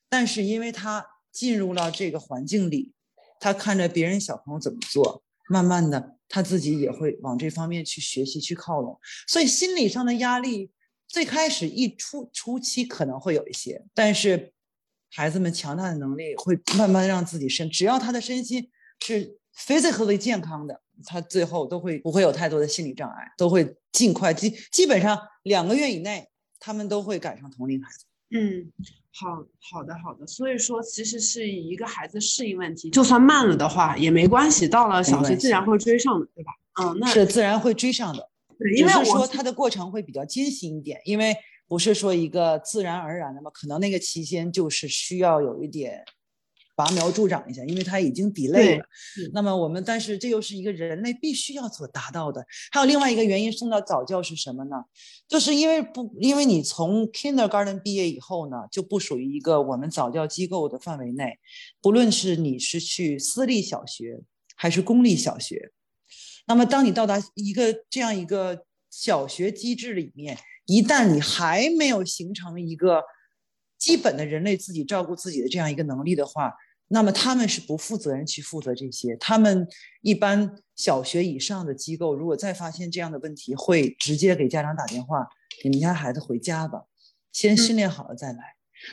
[0.07, 2.93] 但是因为他进入了这个环境里，
[3.41, 8.97] 他看着别人小朋友怎么做，慢慢的他自己也会往这方面去学习、去靠拢，
[9.27, 10.71] 所以心理上的压力。
[11.11, 14.53] 最开始一初初期可能会有一些，但是
[15.09, 26.27] 孩子们强大的能力会慢慢让自己身，只要他的身心是 physically 健康的，他最后都会不会有太多的心理障碍，都会尽快基基本上两个月以内，
[26.59, 28.05] 他们都会赶上同龄孩子。
[28.31, 28.71] 嗯，
[29.11, 36.51] 好好的好的，所以说其实是一个孩子适应问题，就算慢了的话也没关系，到了小学自然会追上的，对吧？
[36.81, 38.29] 嗯，那是自然会追上的。
[38.77, 41.35] 因为我说它的过程会比较艰辛一点，因为
[41.67, 46.03] 不是说一个自然而然的嘛，可能那个期间就是需要有一点
[46.79, 48.85] 拔苗助长一下，因为它已经 delay 了。
[49.33, 52.45] 那么我们，但是这又是一个人类必须要所达到的。
[52.71, 54.77] 还有另外一个原因，送到早教是什么呢？
[55.27, 61.37] 就是因为不，因为你从 kindergarten 毕业以后呢，就不属于一个我们早教机构的范围内，
[61.81, 64.21] 不论是你是去私立小学
[64.55, 65.73] 还是公立小学。
[66.47, 73.03] 那么，当你到达一个这样一个小学机制里面，一旦你还没有形成一个
[73.77, 76.53] 基本的人类自己照顾自己的这样一个能力的话，
[76.89, 79.15] 那么他们是不负责任去负责这些。
[79.17, 79.67] 他们
[80.01, 85.27] 一般小学以上的机构，如果再发现这样的问题，会直接给家长打电话
[85.63, 86.83] ：“你们家孩子回家吧，
[87.31, 88.39] 先训练好了再来。”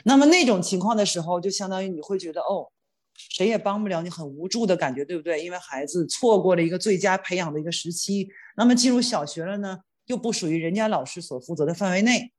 [0.05, 2.69] 那么那种情况的时候，就相当于你会觉得，哦，
[3.15, 5.43] 谁也帮不了你，很无助的感觉，对不对？
[5.43, 8.27] 因为孩子错过了一个最佳培养的一个时期，
[8.57, 12.31] 那么进入小学了呢，又不属于人家老师所负责的范围内，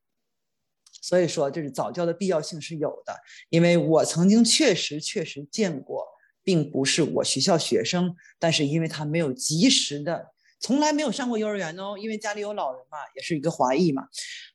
[1.08, 3.14] 所以说就是早教的必要性是有的。
[3.48, 6.04] 因为我曾经确实确实见过，
[6.44, 10.26] 并不是我学校学生，但是因为他没有及时的，
[10.60, 14.02] 从来没有上过幼儿园哦，因为家里有老人嘛，也是一个华裔嘛，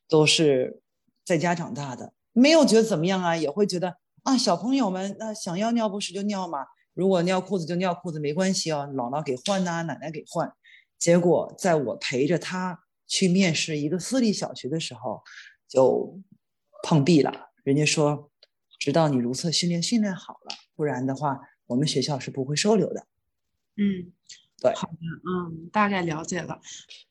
[0.08, 0.80] 都是
[1.24, 3.96] 在家长大的，没有觉得怎么样啊，也会觉得。
[4.22, 6.60] 啊，小朋友们，那想要尿不湿就尿嘛，
[6.94, 10.50] 如果尿裤子就尿裤子，没关系哦，姥姥给换呐，奶奶给换。
[10.98, 15.22] 结果在我陪着他去面试一个私立小学的时候，
[15.68, 16.18] 就
[16.84, 17.32] 碰壁了。
[17.62, 18.30] 人家说，
[18.78, 23.06] 直到你如厕训练训练好了，不然的话，我们学校是不会收留的。
[23.76, 24.12] 嗯，
[24.60, 26.60] 对，好的，嗯，大概了解了。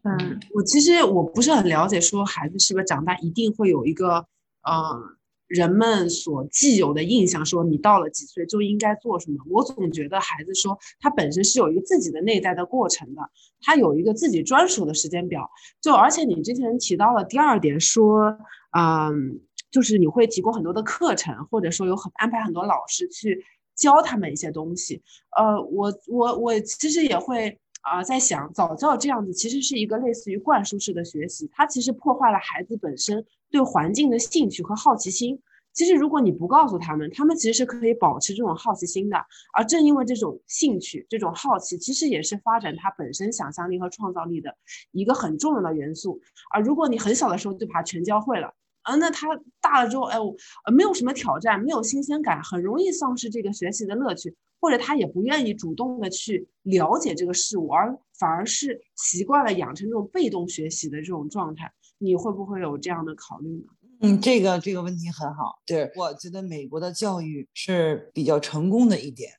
[0.03, 4.27] 嗯，我其实我不是很了解，说孩子是不是长大一定会有一个，
[4.61, 5.17] 嗯。
[5.45, 13.21] 人们所既有的印象，说你到了几岁就应该做什么，我总觉得孩子说他本身是有一个自己的内在的过程的，
[13.61, 15.47] 他有一个自己专属的时间表。
[15.79, 18.35] 就而且你之前提到了第二点，说，
[18.75, 19.41] 嗯，
[19.73, 23.43] 就是你会提供很多的课程，或者说有很安排很多老师去
[23.75, 25.01] 教他们一些东西。
[25.35, 33.25] 呃，我我我其实也会啊在想，早教这样子其实是一个类似于灌输式的学习，它其实破坏了孩子本身。
[33.49, 35.39] 对环境的兴趣和好奇心，
[35.73, 39.17] 其实如果你不告诉他们，他们其实是可以保持这种好奇心的。
[39.55, 44.55] 而正因为这种兴趣、这种好奇，其实也是发展他本身想象力和创造力的
[44.91, 46.19] 一个很重要的元素。
[46.51, 48.51] 而如果你很小的时候就把它全教会了，
[48.83, 49.27] 啊，那他
[49.59, 61.71] 大了之后，哎，呃，没有什么挑战，没有新鲜感，很容易丧失这个学习的乐趣，或者他也不愿意主动的去了解这个事物，而反而是习惯了养成这种被动学习的这种状态。
[61.97, 63.65] 你会不会有这样的考虑呢？
[64.01, 65.61] 嗯，这个这个问题很好。
[65.65, 69.31] 对我觉得美国的教育是比较成功的一点，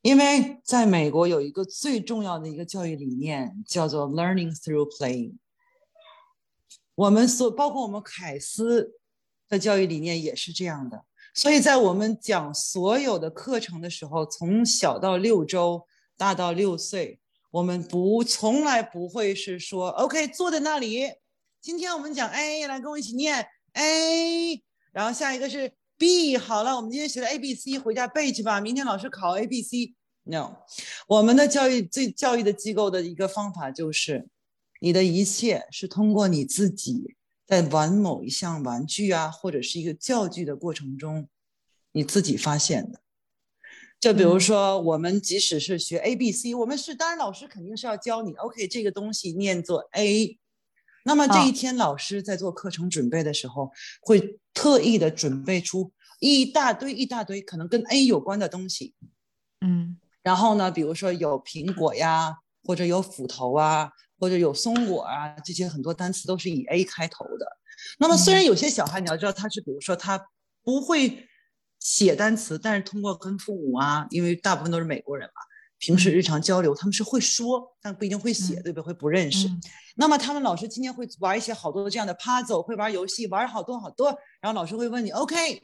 [0.00, 5.36] 因为在美国有一个最重要的一个教育理念叫做 learning through playing。
[7.02, 8.92] 我们所包括我们凯斯
[9.48, 11.04] 的教育理念也是这样的。
[11.34, 15.84] 所以在我们讲所有的课程的时候，从小到六周，
[16.16, 17.18] 大到六岁，
[17.50, 21.10] 我们不从来不会是说 OK 坐在那里。
[21.60, 26.38] 今天我们讲 A，来跟我一起念 A，然后下一个是 B。
[26.38, 28.60] 好了，我们今天学的 A、B、C，回家背去吧。
[28.60, 29.94] 明天老师考 A、B、C。
[30.24, 30.54] No，
[31.08, 34.28] 我们的教育最教育的机构的一个方法就是，
[34.84, 37.14] 你的一切是通过你自己
[37.46, 41.28] 在玩某一项玩具啊，或者是一个教具的过程中，
[41.92, 43.00] 你自己发现的。
[44.00, 50.36] 就比如说，我们即使是学 A、B、C，我们是当然老师肯定是要教你 OK，这个东西念作 A。
[51.04, 53.70] 那么这一天，老师在做课程准备的时候，
[54.00, 58.94] 会特意的准备出一大堆一大堆可能跟 A 有关的东西，
[59.60, 63.92] 嗯，然后呢，比如说有苹果呀，或者有斧头啊，
[64.22, 67.58] 或者有松果啊，这些很多单词都是以 A 开头的。
[67.98, 70.28] 那么虽然有些小孩你要知道他是，比如说他
[70.62, 71.26] 不会
[71.80, 75.42] 写单词，但是通过跟父母啊，因为大部分都是美国人嘛。
[75.80, 78.86] 平时日常交流，他们是会说，但不一定会写，对不对？
[78.86, 79.50] 会不认识。
[79.96, 84.16] 那么他们老师今天会玩一些好多这样的 puzzle，会玩游戏，玩好多好多。
[84.40, 85.60] 然后老师会问你，OK，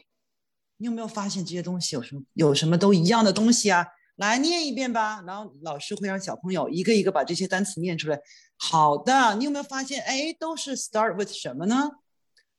[0.79, 3.87] 你有没有发现这些东西有什么有什么都一样的东西啊？
[4.19, 5.21] 来念一遍吧。
[5.27, 8.21] 然后老师会让小朋友一个一个把这些单词念出来。
[8.57, 10.01] 好的，你有没有发现？
[10.03, 11.91] 哎，都是 start with 什么呢？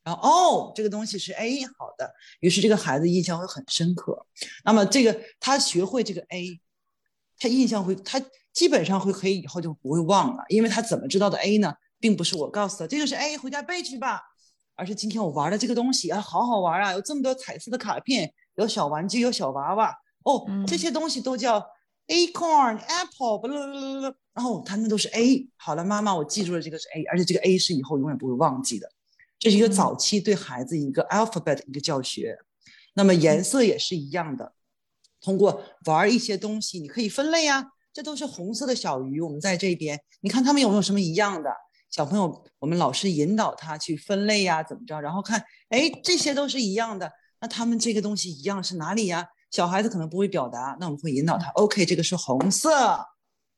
[0.04, 2.12] 然后哦，这个东西是 A，好的。
[2.40, 4.26] 于是这个孩子印象会很深刻。
[4.66, 6.60] 那么这个他学会这个 A。
[7.42, 11.74] 他印象会，他基本上会可以以后就不会忘了，因为他怎么知道的 A 呢？
[11.98, 14.22] 并不是我告诉他这个是 A，回家背去吧，
[14.76, 21.66] 而是今天我玩的这个东西啊，好好玩啊，有这么多彩色的卡片，有小玩具，有小娃娃，哦，这些东西都叫
[22.08, 25.48] acorn apple，不不不不，然后他们都是 A。
[25.56, 28.90] 好了，妈妈，我记住了这个是 A，而且这个 A 是以后永远不会忘记的，
[29.38, 32.38] 这是一个早期对孩子一个 alphabet 一个教学。
[32.94, 34.54] 那么颜色也是一样的。
[35.22, 39.20] 通过玩一些东西，你可以分类啊，这都是红色的小鱼。
[39.22, 41.50] 我们在这边，你看他们有没有什么一样的？
[41.90, 45.02] 小朋友，我们老师引导他去分类呀，怎么着？
[45.02, 47.12] 然后看，哎，这些都是一样的，
[47.42, 49.28] 那他们这个东西一样是哪里呀？
[49.52, 52.72] 小孩子可能不会表达，那我们会引导他，OK，这个是红色，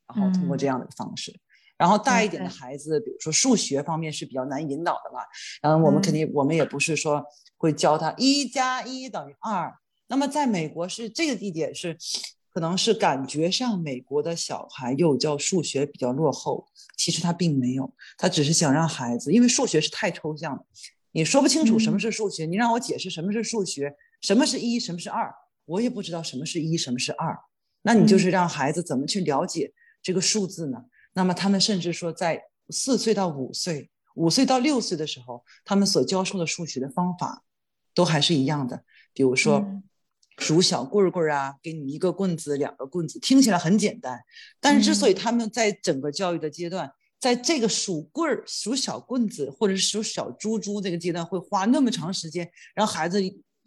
[0.07, 1.37] 然后通过这样的方式。
[1.77, 5.21] 然后大一点的孩子，比如说数学方面是比较难引导的嘛，
[5.63, 7.23] 嗯，我们肯定我们也不是说
[7.57, 9.73] 会教他一加一等于二。
[10.07, 11.97] 那么在美国是这个地点是，
[12.53, 16.67] 可能是感觉上美国的小孩又教数学比较落后，
[16.97, 20.63] 其实他并没有，他只是想让孩子，因为数学是太抽象了，
[21.13, 25.33] 你说不清楚什么是数学，你让我解释什么是数学，什么是一，什么是二，
[25.71, 27.37] 我也不知道什么是一，什么是二。
[27.83, 30.77] 那你就是让孩子怎么去了解这个数字呢？
[31.13, 37.43] 那么他们甚至说，在四岁到五岁、五岁到六岁的时候，他们所教授的数学的方法
[37.93, 38.83] 都还是一样的。
[39.13, 39.65] 比如说
[40.37, 44.19] 数小棍棍啊，给你一个棍子、两个棍子，听起来很简单。
[44.59, 53.21] 但是之所以他们在整个教育的阶段，在这个数棍儿、数小棍子或者是数小猪猪这个阶段，会花那么长时间，让孩子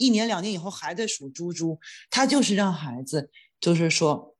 [0.04, 1.78] 一年两年以后还在数猪猪，
[2.10, 3.30] 他就是让孩子。
[3.60, 4.36] 就是说，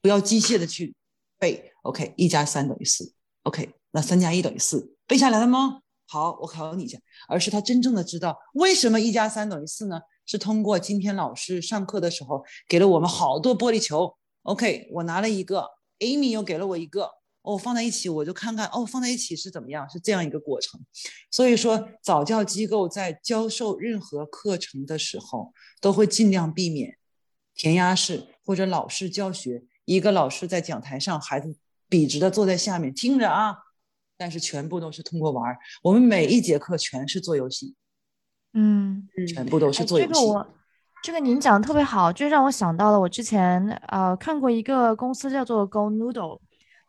[0.00, 0.94] 不要机械的去
[1.38, 1.72] 背。
[1.82, 3.12] OK，一加三等于四。
[3.42, 5.80] OK，那三加一等于四，背下来了吗？
[6.06, 6.98] 好，我考你一下。
[7.28, 10.00] 而是他真正的知道为什么一加三等于四呢？
[10.24, 14.16] 是通过今天老师上课的时候给了我们好多玻璃球。
[14.44, 17.10] OK，我拿了一个，Amy 又给了我一个，
[17.42, 19.88] 哦，放在一起我就看看，哦，放在一起是怎么样？
[19.90, 20.80] 是这样一个过程。
[21.30, 26.96] 所以说，早教机构在教授任何课程的时候，都会尽量避免
[27.54, 28.28] 填鸭式。
[28.44, 31.54] 或者老师教学，一个老师在讲台上，孩子
[31.88, 33.56] 笔直的坐在下面听着啊，
[34.16, 35.56] 但是全部都是通过玩儿。
[35.82, 37.76] 我们每一节课全是做游戏，
[38.52, 40.12] 嗯，全部都是做游戏。
[40.12, 40.46] 这个我，
[41.04, 46.40] 这个您讲的特别好，就让我想到了我之前呃看过一个公司叫做 Go Noodle。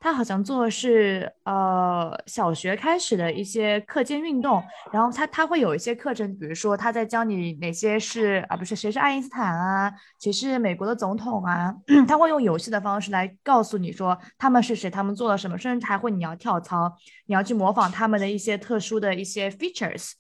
[0.04, 9.89] 他好像做的是呃小学开始的一些课间运动，然后他他会有一些课程，比如说他在教你哪些是啊不是谁是爱因斯坦啊，
[10.20, 11.74] 谁是美国的总统啊，
[12.06, 16.93] 他会用游戏的方式来告诉你说他们是谁，他们做了什么，甚至还会你要跳操，
[17.28, 20.12] 你要去模仿他们的一些特殊的一些 features。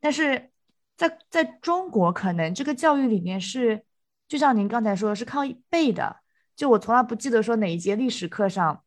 [0.00, 0.50] 但是
[0.96, 3.82] 在在中国，可能这个教育里面是，
[4.28, 6.18] 就像您刚才说的是靠背的，
[6.54, 8.82] 就我从来不记得说哪一节历史课上。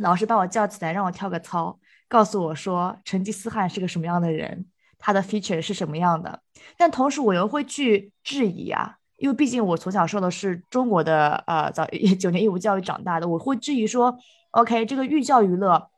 [0.00, 1.78] 老师把我叫起来，让我跳个操，
[2.08, 4.66] 告诉我说成吉思汗是个什么样的人，
[4.98, 6.40] 他的 feature 是什么样的。
[6.76, 11.86] 但同时我又会去质疑啊，因为毕竟我从小受的是中国的呃早
[12.18, 14.16] 九年义务教育长大的，我会质疑说
[14.52, 15.90] ，OK，这个寓教于乐，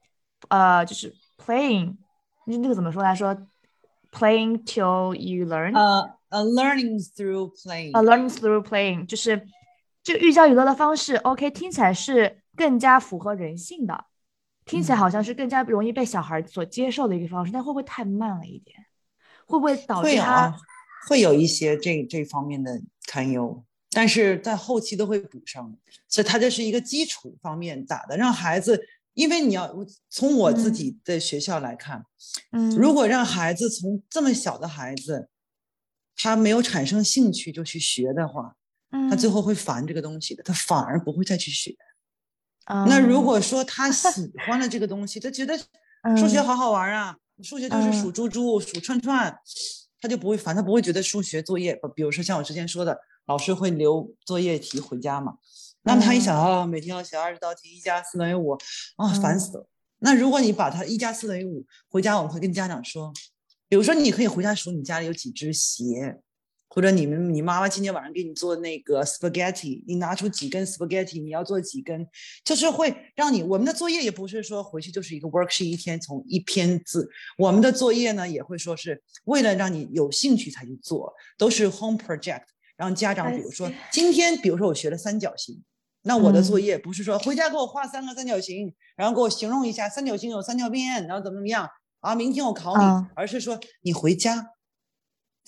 [0.49, 1.97] 呃，就是 playing，
[2.47, 3.37] 那那个怎么说来说
[4.11, 9.47] ，playing till you learn，呃 A，learning through playing，呃，learning through playing，就是
[10.03, 12.40] 这个寓教于乐的方式，OK，听起来是。
[12.57, 14.07] 更加符合人性的，
[14.65, 18.77] 听起来好像是更加容易被小孩所接受的一个方式，但会不会太慢了一点？
[19.47, 20.57] 会不会导致他
[21.09, 23.65] 会有一些这这方面的堪忧？
[23.91, 25.77] 但是在后期都会补上，
[26.07, 28.81] 所以他这是一个基础方面打的，让孩子，
[29.15, 29.75] 因为你要
[30.09, 32.05] 从我自己的学校来看，
[32.53, 35.29] 嗯，如果让孩子从这么小的孩子，
[36.15, 38.55] 他没有产生兴趣就去学的话，
[38.93, 41.75] 嗯，他最后会烦这个东西的，他反而不会再去学。
[42.87, 45.59] 那如果说他喜欢了这个东西，他觉得
[46.17, 49.37] 数学好好玩啊，数学就是数猪猪、数串串，
[50.01, 52.97] 他就不会烦，他不会觉得数学作业，比如说像我之前说的，
[53.27, 55.35] 老师会留作业题回家嘛，
[55.83, 58.57] 那么他一想啊，每天要写二十道题，一加四等于五，
[58.97, 59.67] 啊，烦死了。
[59.99, 63.13] 那如果你把他一加四等于五回家，我们会跟家长说，
[63.69, 66.21] 比如说你可以回家数你家里有几只鞋。
[66.73, 72.07] 或者你们，你妈妈今天晚上给你做那个 spaghetti，你拿出几根 spaghetti，你要做几根，
[72.45, 82.45] 就是会让你我们的作业也不是说回去就是一个 worksheet，一天从一篇字，我们的作业呢也会说是为了让你有兴趣才去做，都是 home project，
[82.77, 85.61] 让家长比如说今天比如说我学了三角形，
[86.03, 91.69] 那我的作业不是说回家给我画三个三角形，然后给我形容一下三角形有三条边，然后怎么怎么样
[91.99, 94.53] 啊，明天我考你，而是说你回家。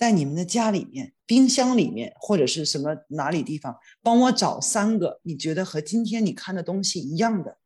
[0.03, 7.57] 在你们的家里面，冰箱里面或者是什么哪里地方，帮我找三个你觉得和今天你看的东西一样的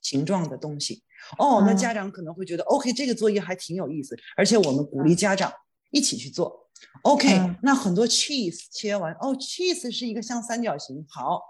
[0.00, 1.02] 形状的东西。
[1.36, 5.52] 哦，那家长可能会觉得，OK，这个作业还挺有意思，而且我们鼓励家长
[5.90, 6.70] 一起去做。
[7.02, 7.28] OK，
[7.62, 11.42] 那很多 cheese 切完，哦，cheese 是一个像三角形，好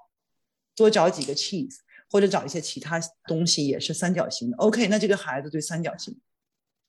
[0.74, 1.76] 多找几个 cheese，
[2.10, 4.56] 或者找一些其他东西也是三角形的。
[4.56, 6.20] OK，那这个孩子对三角形。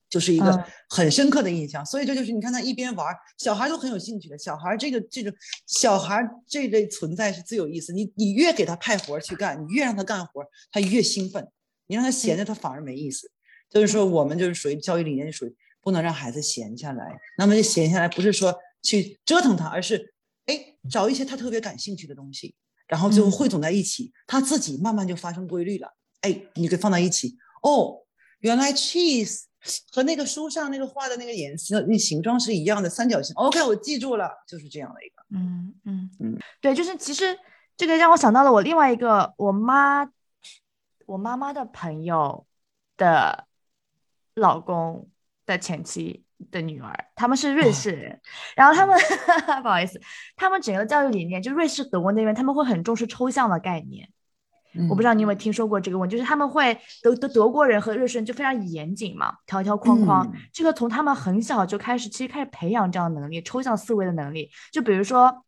[0.09, 4.37] 就是一个很深刻的印象，所以这就是你看他一边玩，小孩都很有兴趣的。
[4.37, 5.33] 小孩这个这种
[5.65, 7.91] 小孩这类存在是最有意思。
[7.91, 11.45] 你你越给他派活去干，你越让他干活，他越兴奋。
[11.87, 13.31] 你让他闲着，他反而没意思。
[13.69, 17.17] 就是说，我们就是属于教育理念，属于不能让孩子闲下来。
[17.37, 20.13] 那么闲下来不是说去折腾他，而是
[20.45, 22.55] 哎找一些他特别感兴趣的东西，
[22.87, 25.93] 然后最后汇总在一起，他自己慢慢就发生规律了。
[26.21, 28.05] 哎，你给放在一起，哦，
[28.39, 29.46] 原来 cheese。
[29.91, 33.35] 和那个书上那个画的那个颜色、那形状是一样的，三角形。
[33.35, 35.15] OK，我记住了，就是这样的一个。
[35.31, 37.37] 嗯嗯嗯，对，就是其实
[37.75, 40.09] 这个让我想到了我另外一个我妈，
[41.05, 42.45] 我妈妈的朋友
[42.95, 43.45] 的
[44.35, 45.09] 老公
[45.45, 48.21] 的前妻，的女儿，他们是瑞士人，
[48.55, 48.97] 然后他们
[49.61, 49.99] 不好意思，
[50.35, 54.09] 他们整个教育理念就瑞士、德国那边他们会很重视抽象的概念。
[54.89, 60.31] 我不知道你有没有听说过这个问题，就是他们会德德德国人和瑞士人就非常严谨嘛，条条框框。
[60.53, 64.49] 这个从他们很小就开始，其实开始培养这样的能力，抽象思维的能力。
[64.71, 65.45] 就比如说，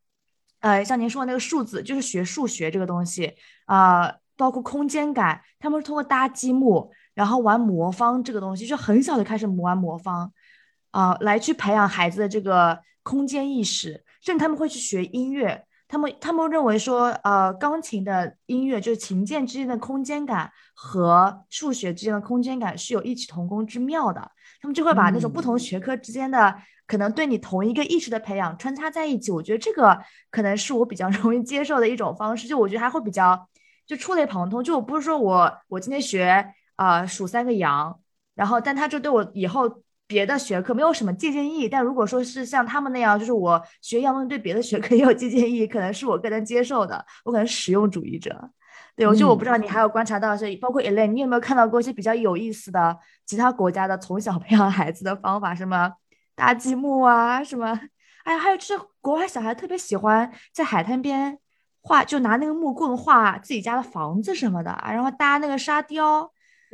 [0.61, 3.33] 呃，像您说的那个数字，就是学数学这个东西
[3.65, 10.31] 啊，包括空间感，他们是通过搭积木，然后玩魔方这个东西，就很小就开始玩魔方
[10.91, 15.65] 啊，来去培养孩子的这个空间意识，甚至他们会去学音乐。
[15.89, 24.31] 他们他们认为说，呃，钢琴的音乐就是琴键之间的空间感和数学之间的空间感是有异曲同工之妙的。
[24.61, 29.31] 他们就会把那种不同学科之间的可能对你同一个意识的培养穿插在一起。
[29.31, 29.97] 我觉得这个
[30.29, 32.47] 可能是我比较 容易接受的一种方式。
[32.47, 33.49] 就我觉得还会比较
[33.87, 34.63] 就触类旁通。
[34.63, 37.99] 就我不是说我我今天学啊数三个羊，
[38.35, 39.81] 然后但他就对我以后。
[40.09, 47.05] 别的学科没有什么借鉴意义，但如果说是像他们那样，就是我学一样东西对别的学科 也有借鉴意义，可能是我更能接受的。
[47.23, 48.49] 我可能实用主义者，
[48.95, 52.97] 对我就我不知道你还有观察到，是包括 Elaine，你有没有看到过一些比较有意思的
[53.27, 55.53] 其他国家的从小培养孩子的方法？
[55.53, 55.93] 什么
[56.35, 57.79] 搭积木啊，什么？
[58.23, 61.37] 哎呀，还有就是国外小孩特别喜欢在海滩边
[61.83, 66.31] 画，就拿那个木棍画自己家的房子什么的，然后搭那个沙雕。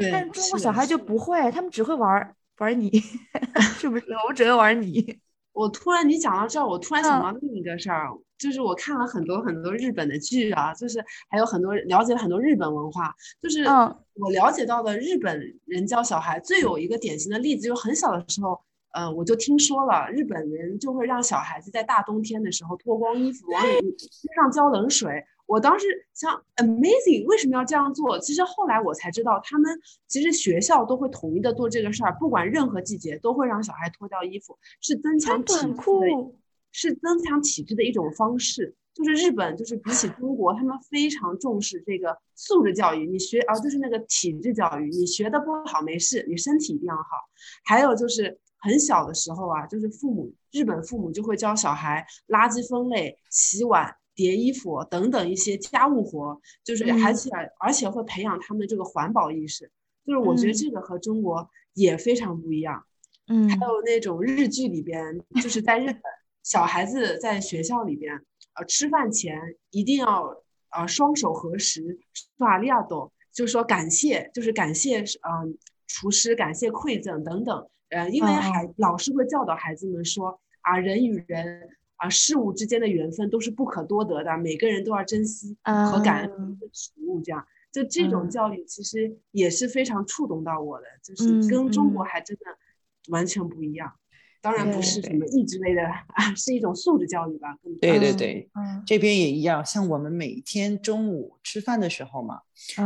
[0.10, 2.34] 但中国小孩就不会，他们只会玩。
[2.58, 2.90] 玩泥
[3.78, 4.06] 是不是？
[4.28, 5.20] 我只会玩泥。
[5.54, 13.64] 我突然你讲到这儿，我突然想到另一个事儿，就是我看了很多很多日本的剧啊，就是还有很多了解了很多日本文化，就是
[14.16, 18.60] 我了解到的日本人教小孩最有一个典型的例子，就很小的时候，
[18.94, 25.24] 呃，我就听说了日本人就会让小孩子在大冬天的时候脱光衣服往里身上浇冷水。
[25.46, 28.18] 我当时想，amazing，为什么要这样做？
[28.20, 36.32] 其实后来我才知道，他们其实学校都会统一的做这个事儿，不管任何季节都会让小孩脱掉衣服，是增强体质的，
[36.72, 38.76] 是增强体质的一种方式。
[38.96, 43.06] 就是日本，就是比起中国，他们非常重视这个素质教育。
[43.06, 47.04] 你学啊，就是那个体质教育，你学的不好没事，你身体一定要好。
[47.66, 53.94] 还有就是很小的时候啊，就是父母日本父母就会教小孩垃圾分类、洗碗。
[54.16, 59.70] 叠衣服等等一些家务活，就是而且而且会培养他们这个环保意识，
[60.06, 62.86] 就是我觉得这个和中国也非常不一样。
[63.28, 66.02] 嗯，还有那种日剧里边，就是在日本
[66.44, 68.16] 小孩子在学校里边，
[68.54, 69.38] 呃，吃饭前
[69.72, 70.42] 一定要
[70.72, 72.00] 呃双手合十，
[72.38, 75.58] 说阿里亚多，就是说感谢，就是感谢嗯
[75.88, 77.68] 厨师，感谢馈赠等等。
[77.90, 81.68] 呃，因为孩老师会教导孩子们说啊，人与人。
[81.98, 87.22] 啊，事物之间的缘分都是不可多得的，每个人都要珍惜和感恩食物。
[87.22, 92.44] 这样，就这种教育其实也是非常触动到我的，就是跟中国还真的
[93.10, 93.94] 完全不一样。
[94.42, 97.58] 当然不是什么意志类的啊， 是一种素质教育吧。
[97.82, 98.50] 对对对，
[98.86, 99.66] 这边也一样。
[99.66, 102.42] 像我们每天中午吃饭的时候嘛，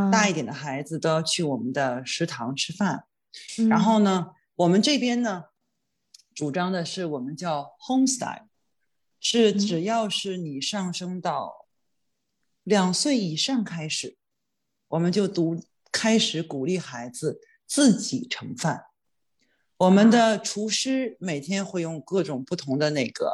[0.10, 3.04] 大一点的孩子都要去我们的食堂吃饭。
[3.70, 5.46] 然后呢，我们这边呢，
[6.34, 8.48] 主张的是我们叫 home style。
[9.20, 11.68] 是，只要是你上升到
[12.64, 14.18] 两岁以上开始，
[14.88, 15.62] 我们就读
[15.92, 18.86] 开始鼓励孩子自己盛饭。
[19.78, 23.32] 我们的厨师每天会用各种不同的那个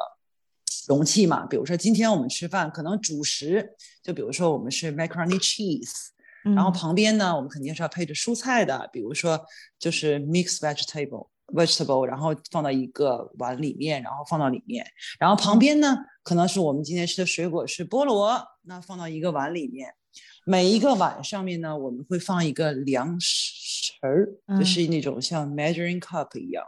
[0.88, 6.10] 容器嘛，比如说今天我们吃饭可能主食，就比如说我们是 macaroni cheese，
[6.44, 9.44] 然后旁边呢我们肯定是要配着蔬菜的，比如说
[9.78, 11.30] 就是 mixed vegetable。
[11.48, 14.86] vegetable，然后放到一个碗里面，然后放到里面，
[15.20, 19.94] 然后旁边呢，可能是我们今天吃的水果是菠萝，那放到一个碗里面。
[20.46, 24.30] 每一个碗上面呢，我们会放一个量匙儿，
[24.60, 26.64] 就是那种像 measuring cup 一样，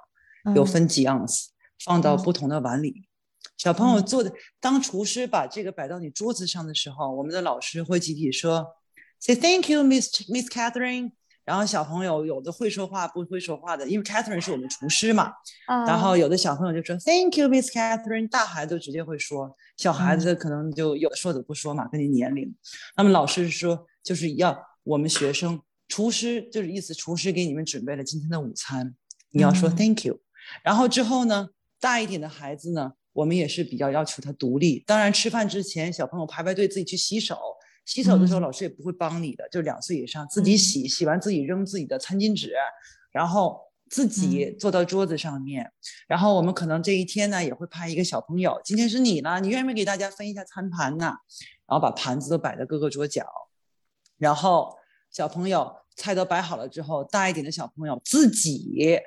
[0.55, 1.51] 有分几盎司，
[1.85, 3.07] 放到不同的碗里。
[3.55, 8.65] 小朋友做的，当厨师把这个摆到你桌子上的时候，我们的老师会集体说
[9.19, 11.11] ，say thank you, Miss Miss Catherine。
[11.47, 15.31] 然后小朋友有的会说话，不会说话的，因为 Catherine 是我们厨师嘛。
[15.65, 18.27] 然后有的小朋友就说 Thank you, Miss Catherine。
[18.27, 22.53] 大孩子直接会说，小孩子可能就有的说的不说嘛，根据年龄。
[22.97, 28.93] 那么老师说，就是要我们学生，厨师就是意思，厨师给你们准备了今天的午餐，
[29.31, 30.19] 你要说 Thank you。
[30.65, 31.47] 然后之后呢，
[31.79, 34.83] 大一点的孩子呢，我们也是比较要求他独立。
[34.85, 37.37] 当然吃饭之前，小朋友排排队自己去洗手。
[37.87, 42.53] 洗手的时候，老师也不会帮你的，就两岁以上自己洗，洗完自己扔自己的餐巾纸，
[43.13, 43.59] 然后
[43.89, 45.71] 自己坐到桌子上面。
[46.05, 51.05] 然后我们可能这一天呢，也会派一个小朋友，今天是你了，你愿不愿意给大家分一下餐盘呢？
[51.65, 53.25] 然后把盘子都摆在各个桌角。
[54.17, 54.75] 然后
[55.09, 58.99] 小朋友菜都摆好了之后，大一点的小朋友自己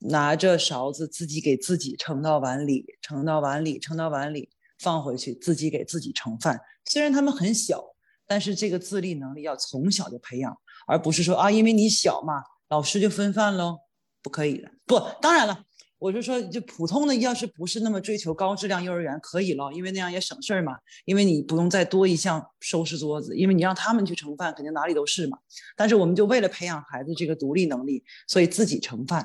[0.00, 4.50] 拿着勺子自己给自己盛到碗里，盛到碗里，盛到碗里，
[4.82, 6.60] 放回去，自己给自己盛饭。
[6.86, 7.82] 虽然他们很小，
[8.26, 10.56] 但是这个自立能力要从小就培养，
[10.86, 13.78] 而不是说啊，因为你小嘛，老师就分饭喽，
[14.22, 14.68] 不可以的。
[14.86, 15.64] 不，当然了。
[15.98, 20.76] 我就说，就普通的，要是不是那么追求高质量幼儿园，可以了，因为那样也省事儿嘛。
[21.04, 25.38] 因为你不用再多一项收拾桌子，因为你让他们去盛饭，肯定哪里都是嘛。
[25.76, 29.24] 但是我们就为了培养孩子这个独立能力，所以自己盛饭。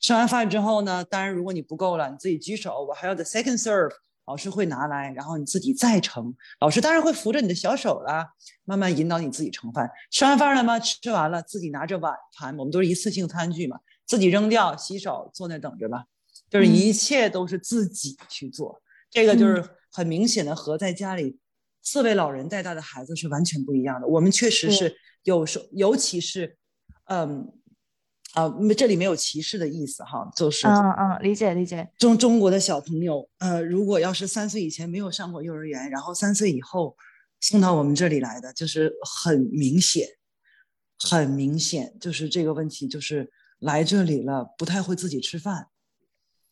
[0.00, 3.92] 吃完饭之后呢，当然如果你不够了，你自己举手，我还要 the second serve，
[4.26, 6.34] 老师会拿来，然后你自己再盛。
[6.60, 8.28] 老师当然会扶着你的小手啦，
[8.64, 9.90] 慢慢引导你自己盛饭。
[10.10, 10.78] 吃完饭了吗？
[10.78, 16.04] 吃完了，自己拿着碗盘，我们都是一次性餐具嘛，自己扔掉，洗手，坐那等着吧。
[16.48, 21.38] 就是一切都是自己去做，这个就是很明显的和在家里
[21.82, 24.06] 四位老人带大的孩子是完全不一样的。
[24.06, 26.56] 我们确实是有时，尤其是，
[27.06, 27.52] 嗯，
[28.36, 31.88] 啊，这里没有歧视的意思哈，就是，嗯嗯，理解理解。
[31.98, 36.94] 中中国的小朋友，呃，如果要是三岁以前没有上过幼儿园，然后三岁以后
[37.40, 40.06] 送到我们这里来的，就是很明显，
[40.98, 43.30] 很明显，就是这个问题，就是
[43.60, 45.68] 来这里了，不太会自己吃饭。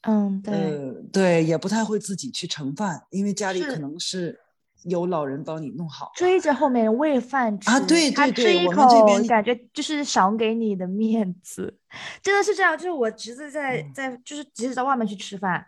[0.08, 4.40] 嗯，对，呃，对，也不太会自己去盛饭，因为家里可能是
[4.84, 11.78] 有老人帮你弄好，追着后面喂饭吃啊，对对对，我们这边感觉就是赏给你的面子，
[12.22, 12.76] 真的是这样。
[12.76, 15.66] 就是我侄子在在，就是即使在外面去吃饭，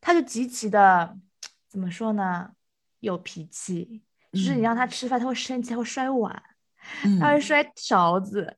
[0.00, 1.16] 他就极其的
[1.68, 2.50] 怎么说呢，
[3.00, 4.02] 有脾气，
[4.32, 6.42] 就是你让他吃饭，他会生气，他会摔碗，
[7.20, 8.56] 他会摔勺子。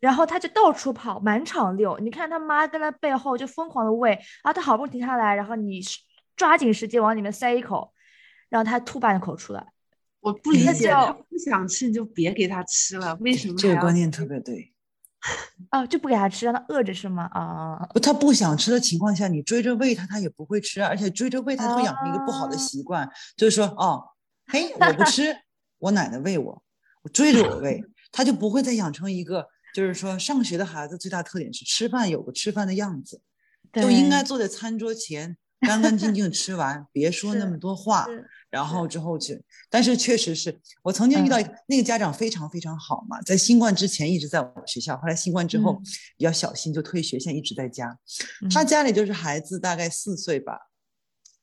[0.00, 1.98] 然后他就到处跑，满场溜。
[1.98, 5.80] 你看他妈跟他背后就疯狂的喂，然后他好不容易停下来，然后你
[6.36, 7.90] 抓紧时间往里面塞一口，
[8.54, 9.66] 然后他吐半口出来。
[10.20, 13.54] 我不理解，他不想吃你就别给他吃了，为什么？
[13.58, 14.72] 这个观念特别对。
[15.72, 17.24] 哦，就不给他吃，让他饿着是吗？
[17.32, 24.02] 啊，他不想吃的情况下，你追着喂他，他也不会吃，而且追着喂他会养成一个不好的习惯，就是说，哦，
[24.46, 25.36] 嘿，我不吃，
[25.80, 26.62] 我奶奶喂我，
[27.02, 27.82] 我追着我喂，
[28.12, 29.48] 他就不会再养成一个。
[29.74, 33.20] 就是说，上学的孩子最大特点是吃饭有个吃饭的样子，
[33.72, 38.06] 就应该坐在餐桌前，干干净净吃完，别说那么多话，
[38.50, 39.42] 然后之后去。
[39.68, 45.80] 但是确实是我曾经遇到一个那个家长非常非常好嘛，在新冠之前一直在我们学校，后来新冠之后
[46.16, 47.98] 比较小心就退学，现在一直在家。
[48.50, 50.58] 他家里就是孩子大概四岁吧，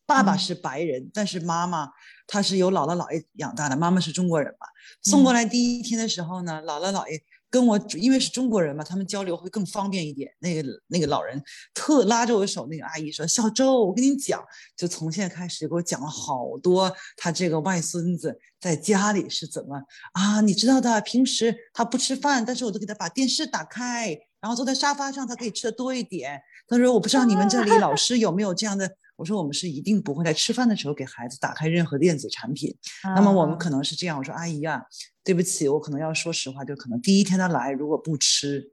[0.06, 1.90] 爸爸是白人，但是妈妈
[2.28, 4.68] 他是由姥姥姥爷养大的，妈妈是中国人嘛。
[5.02, 7.22] 送过来第一天的时候呢，姥姥姥爷。
[7.52, 10.32] 跟我因为是中国人嘛，他们交流会更方便一点。
[10.40, 11.40] 那个那个老人
[11.74, 14.42] 特拉着我手，那个阿姨说：“小周，我跟你讲，
[14.78, 19.76] 就从现在开始给我讲了好多他这个外孙子在家里是怎么
[20.14, 20.40] 啊？
[20.40, 26.42] 你知道的，平时他不吃饭，但是我都给他把电视打开，然后坐在沙发上，他可以吃的多一点。
[26.68, 28.90] 他说我不知道你们这里老师有没有这样的。”
[29.22, 32.76] 我说我们是一定不会在吃饭的时候给孩子打开任何电子产品。
[33.04, 34.82] 那么我们可能是这样，我说阿姨啊，
[35.24, 38.72] 对不起，我可能要说实话，就可能第一天他来如果不吃，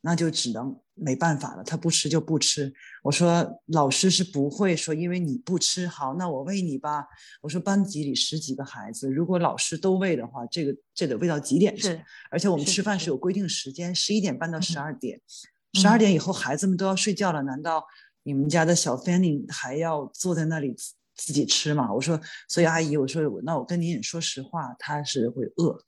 [0.00, 2.74] 那就只能没办法了，他不吃就不吃。
[3.04, 7.06] 我说老师是不会说因为你不吃好，那我喂你吧。
[7.40, 12.00] 我说班级里十几个孩子，如果老师都喂的话，这个这得喂到几点去？
[12.28, 15.20] 而且我们吃饭是有规定时间，十一点半到十二点，
[15.74, 17.84] 十二点以后孩子们都要睡觉了，难道？
[18.26, 20.74] 你们家的小 Fanny 还要坐在那里
[21.14, 21.94] 自己吃嘛？
[21.94, 25.84] 我说，所以阿姨，我说，那我跟您也说实话，他是会饿。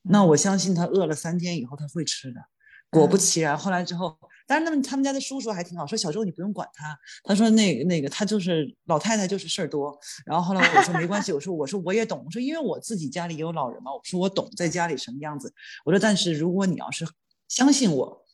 [0.00, 2.40] 那我相信他饿了三天以后他会吃的。
[2.88, 4.16] 果不其然，后来之后，
[4.46, 6.98] 但是那么他们家的叔叔还挺好，说小周你不用管他。
[7.22, 9.94] 他说那个那个他就是老太太就是事儿多。
[10.24, 15.52] 然后后来我说没关系，我说我说我也懂，我说因为我自己家里也有老人嘛，我说我懂在家里什么样子。
[15.84, 17.06] 我说但是如果你要是
[17.46, 18.24] 相信我。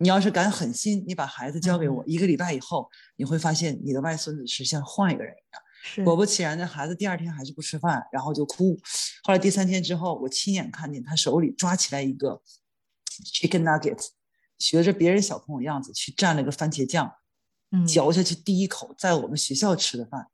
[0.00, 6.04] 你要是敢狠心，你把孩子交给我，一个礼拜以后，你会发现你的外孙子是像换一个人一样。
[6.04, 8.78] 果不其然，那孩子第二天还是不吃饭，然后就哭。
[9.22, 12.40] 后来第三天之后，我亲眼看见他手里抓起来一个
[13.24, 14.08] chicken nuggets，
[14.58, 17.12] 学着别人小朋友样子去蘸了个番茄酱，
[17.86, 20.28] 嚼下去第一口，在我们学校吃的饭。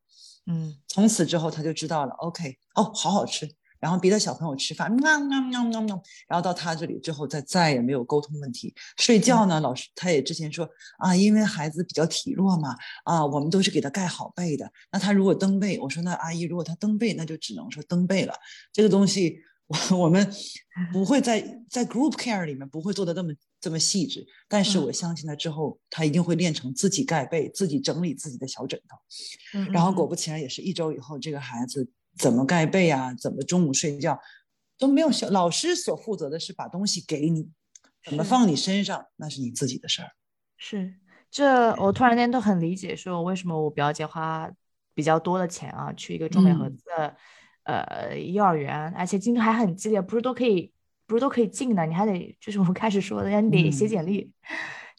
[0.47, 3.53] 嗯，从此之后他就知道了，OK，哦，好好吃。
[3.79, 8.75] 然后别的小朋友吃饭，喵喵喵喵喵，然后到他这里之后，再再也没有沟通问题。
[8.97, 10.69] 睡觉呢，老师他也之前说
[10.99, 12.75] 啊，因为孩子比较体弱嘛，
[13.05, 14.71] 啊，我们都是给他盖好被的。
[14.91, 18.35] 那他如果蹬被，我说那阿姨如果他蹬被，那就只能说蹬被了。
[18.73, 20.27] 这个东西我我们
[20.93, 29.71] 不会在 在 group care 里面不会做的这么这么细致，但是我相信他之后他一定会练成自己盖被、自己整理自己的小枕头。
[29.71, 31.91] 然后果不其然，也是一周以后，这个孩子。
[32.19, 33.15] 怎么盖被啊？
[33.15, 34.19] 怎么中午睡觉
[34.79, 37.49] 都没有小老师所负责的是把东西给你，
[38.05, 40.11] 怎么放你身上那是你自己的事儿。
[40.57, 40.95] 是，
[41.31, 44.51] 这我突然间都很理解，说为什么我表姐花
[44.95, 47.17] 比较多的钱啊，去一个中美合资的、
[47.65, 50.73] 呃幼儿园，而且竞争还很激烈，不是都可以，
[51.07, 54.33] 不是都可以进的，你还得就是我们开始说的，你得写嗯简历。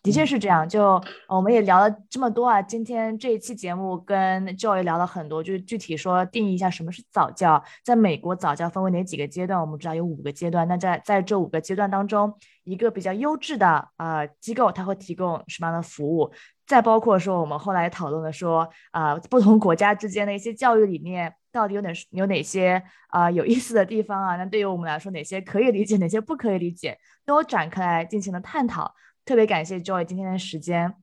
[0.08, 0.94] 的确是这样，就
[1.28, 2.62] 呃我们也聊了这么多啊。
[2.62, 9.60] 今天这一期节目跟 Joy 聊了很多，就是具体说定义一下什么是早教，在美国早教分为哪几个阶段？
[9.60, 10.66] 我们知道有五个阶段。
[10.70, 12.34] 那在在这五个阶段当中，
[12.64, 16.32] 一个比较优质的呃机构，它会提供什么样的服务？
[16.66, 24.38] 再包括说我们后来讨论的说，啊、不同国家之间的一些教育理念到底有哪有哪些啊、有意思的地方啊？
[24.38, 28.94] 那对于我们来说，哪些可以理解，哪些不可以理解，都展开来进行了探讨。
[29.28, 30.96] 特别感谢 Joy 今天的时间。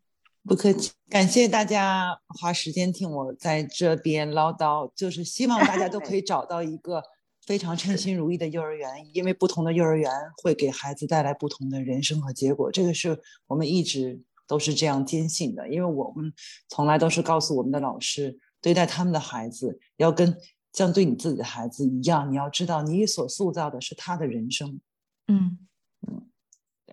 [0.45, 7.03] 不客气，感谢大家花时间听我在这边唠叨，就是希望大家都可以找到一个
[7.47, 10.11] 非常称心如意的幼儿园，因为不同的幼儿园
[10.43, 16.33] 会给孩子带来不同的人生和结果，这个是我们一直都是这样坚信的，因为我们
[16.71, 20.35] 从来都是告诉我们的老师，对待他们的孩子要跟
[20.73, 24.81] 像对你自己的孩子一样，你要知道你所塑造的是他的人生，
[25.29, 25.59] 嗯
[26.07, 26.27] 嗯，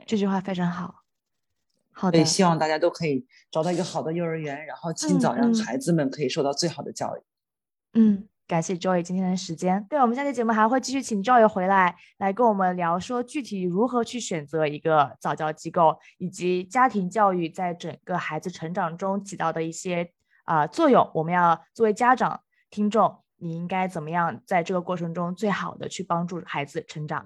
[0.05, 1.01] 这句话非常好。
[1.93, 7.21] 好的所以，希望大家都可以找到一个好的幼儿园，然后尽早让嗯孩子们可以受到最好的教育。
[7.93, 9.85] 嗯，感谢 Joy 今天的时间。
[9.89, 20.11] 对我们下期节目还会继续请 Joy 回来，来跟我们聊说具体如何去选择一个早教机构，以及家庭教育在整个孩子成长中起到的一些
[20.45, 21.09] 啊、作用。
[21.13, 27.25] 我们要作为家长、听众，你应该怎么样在这个过程中最好的去帮助孩子成长？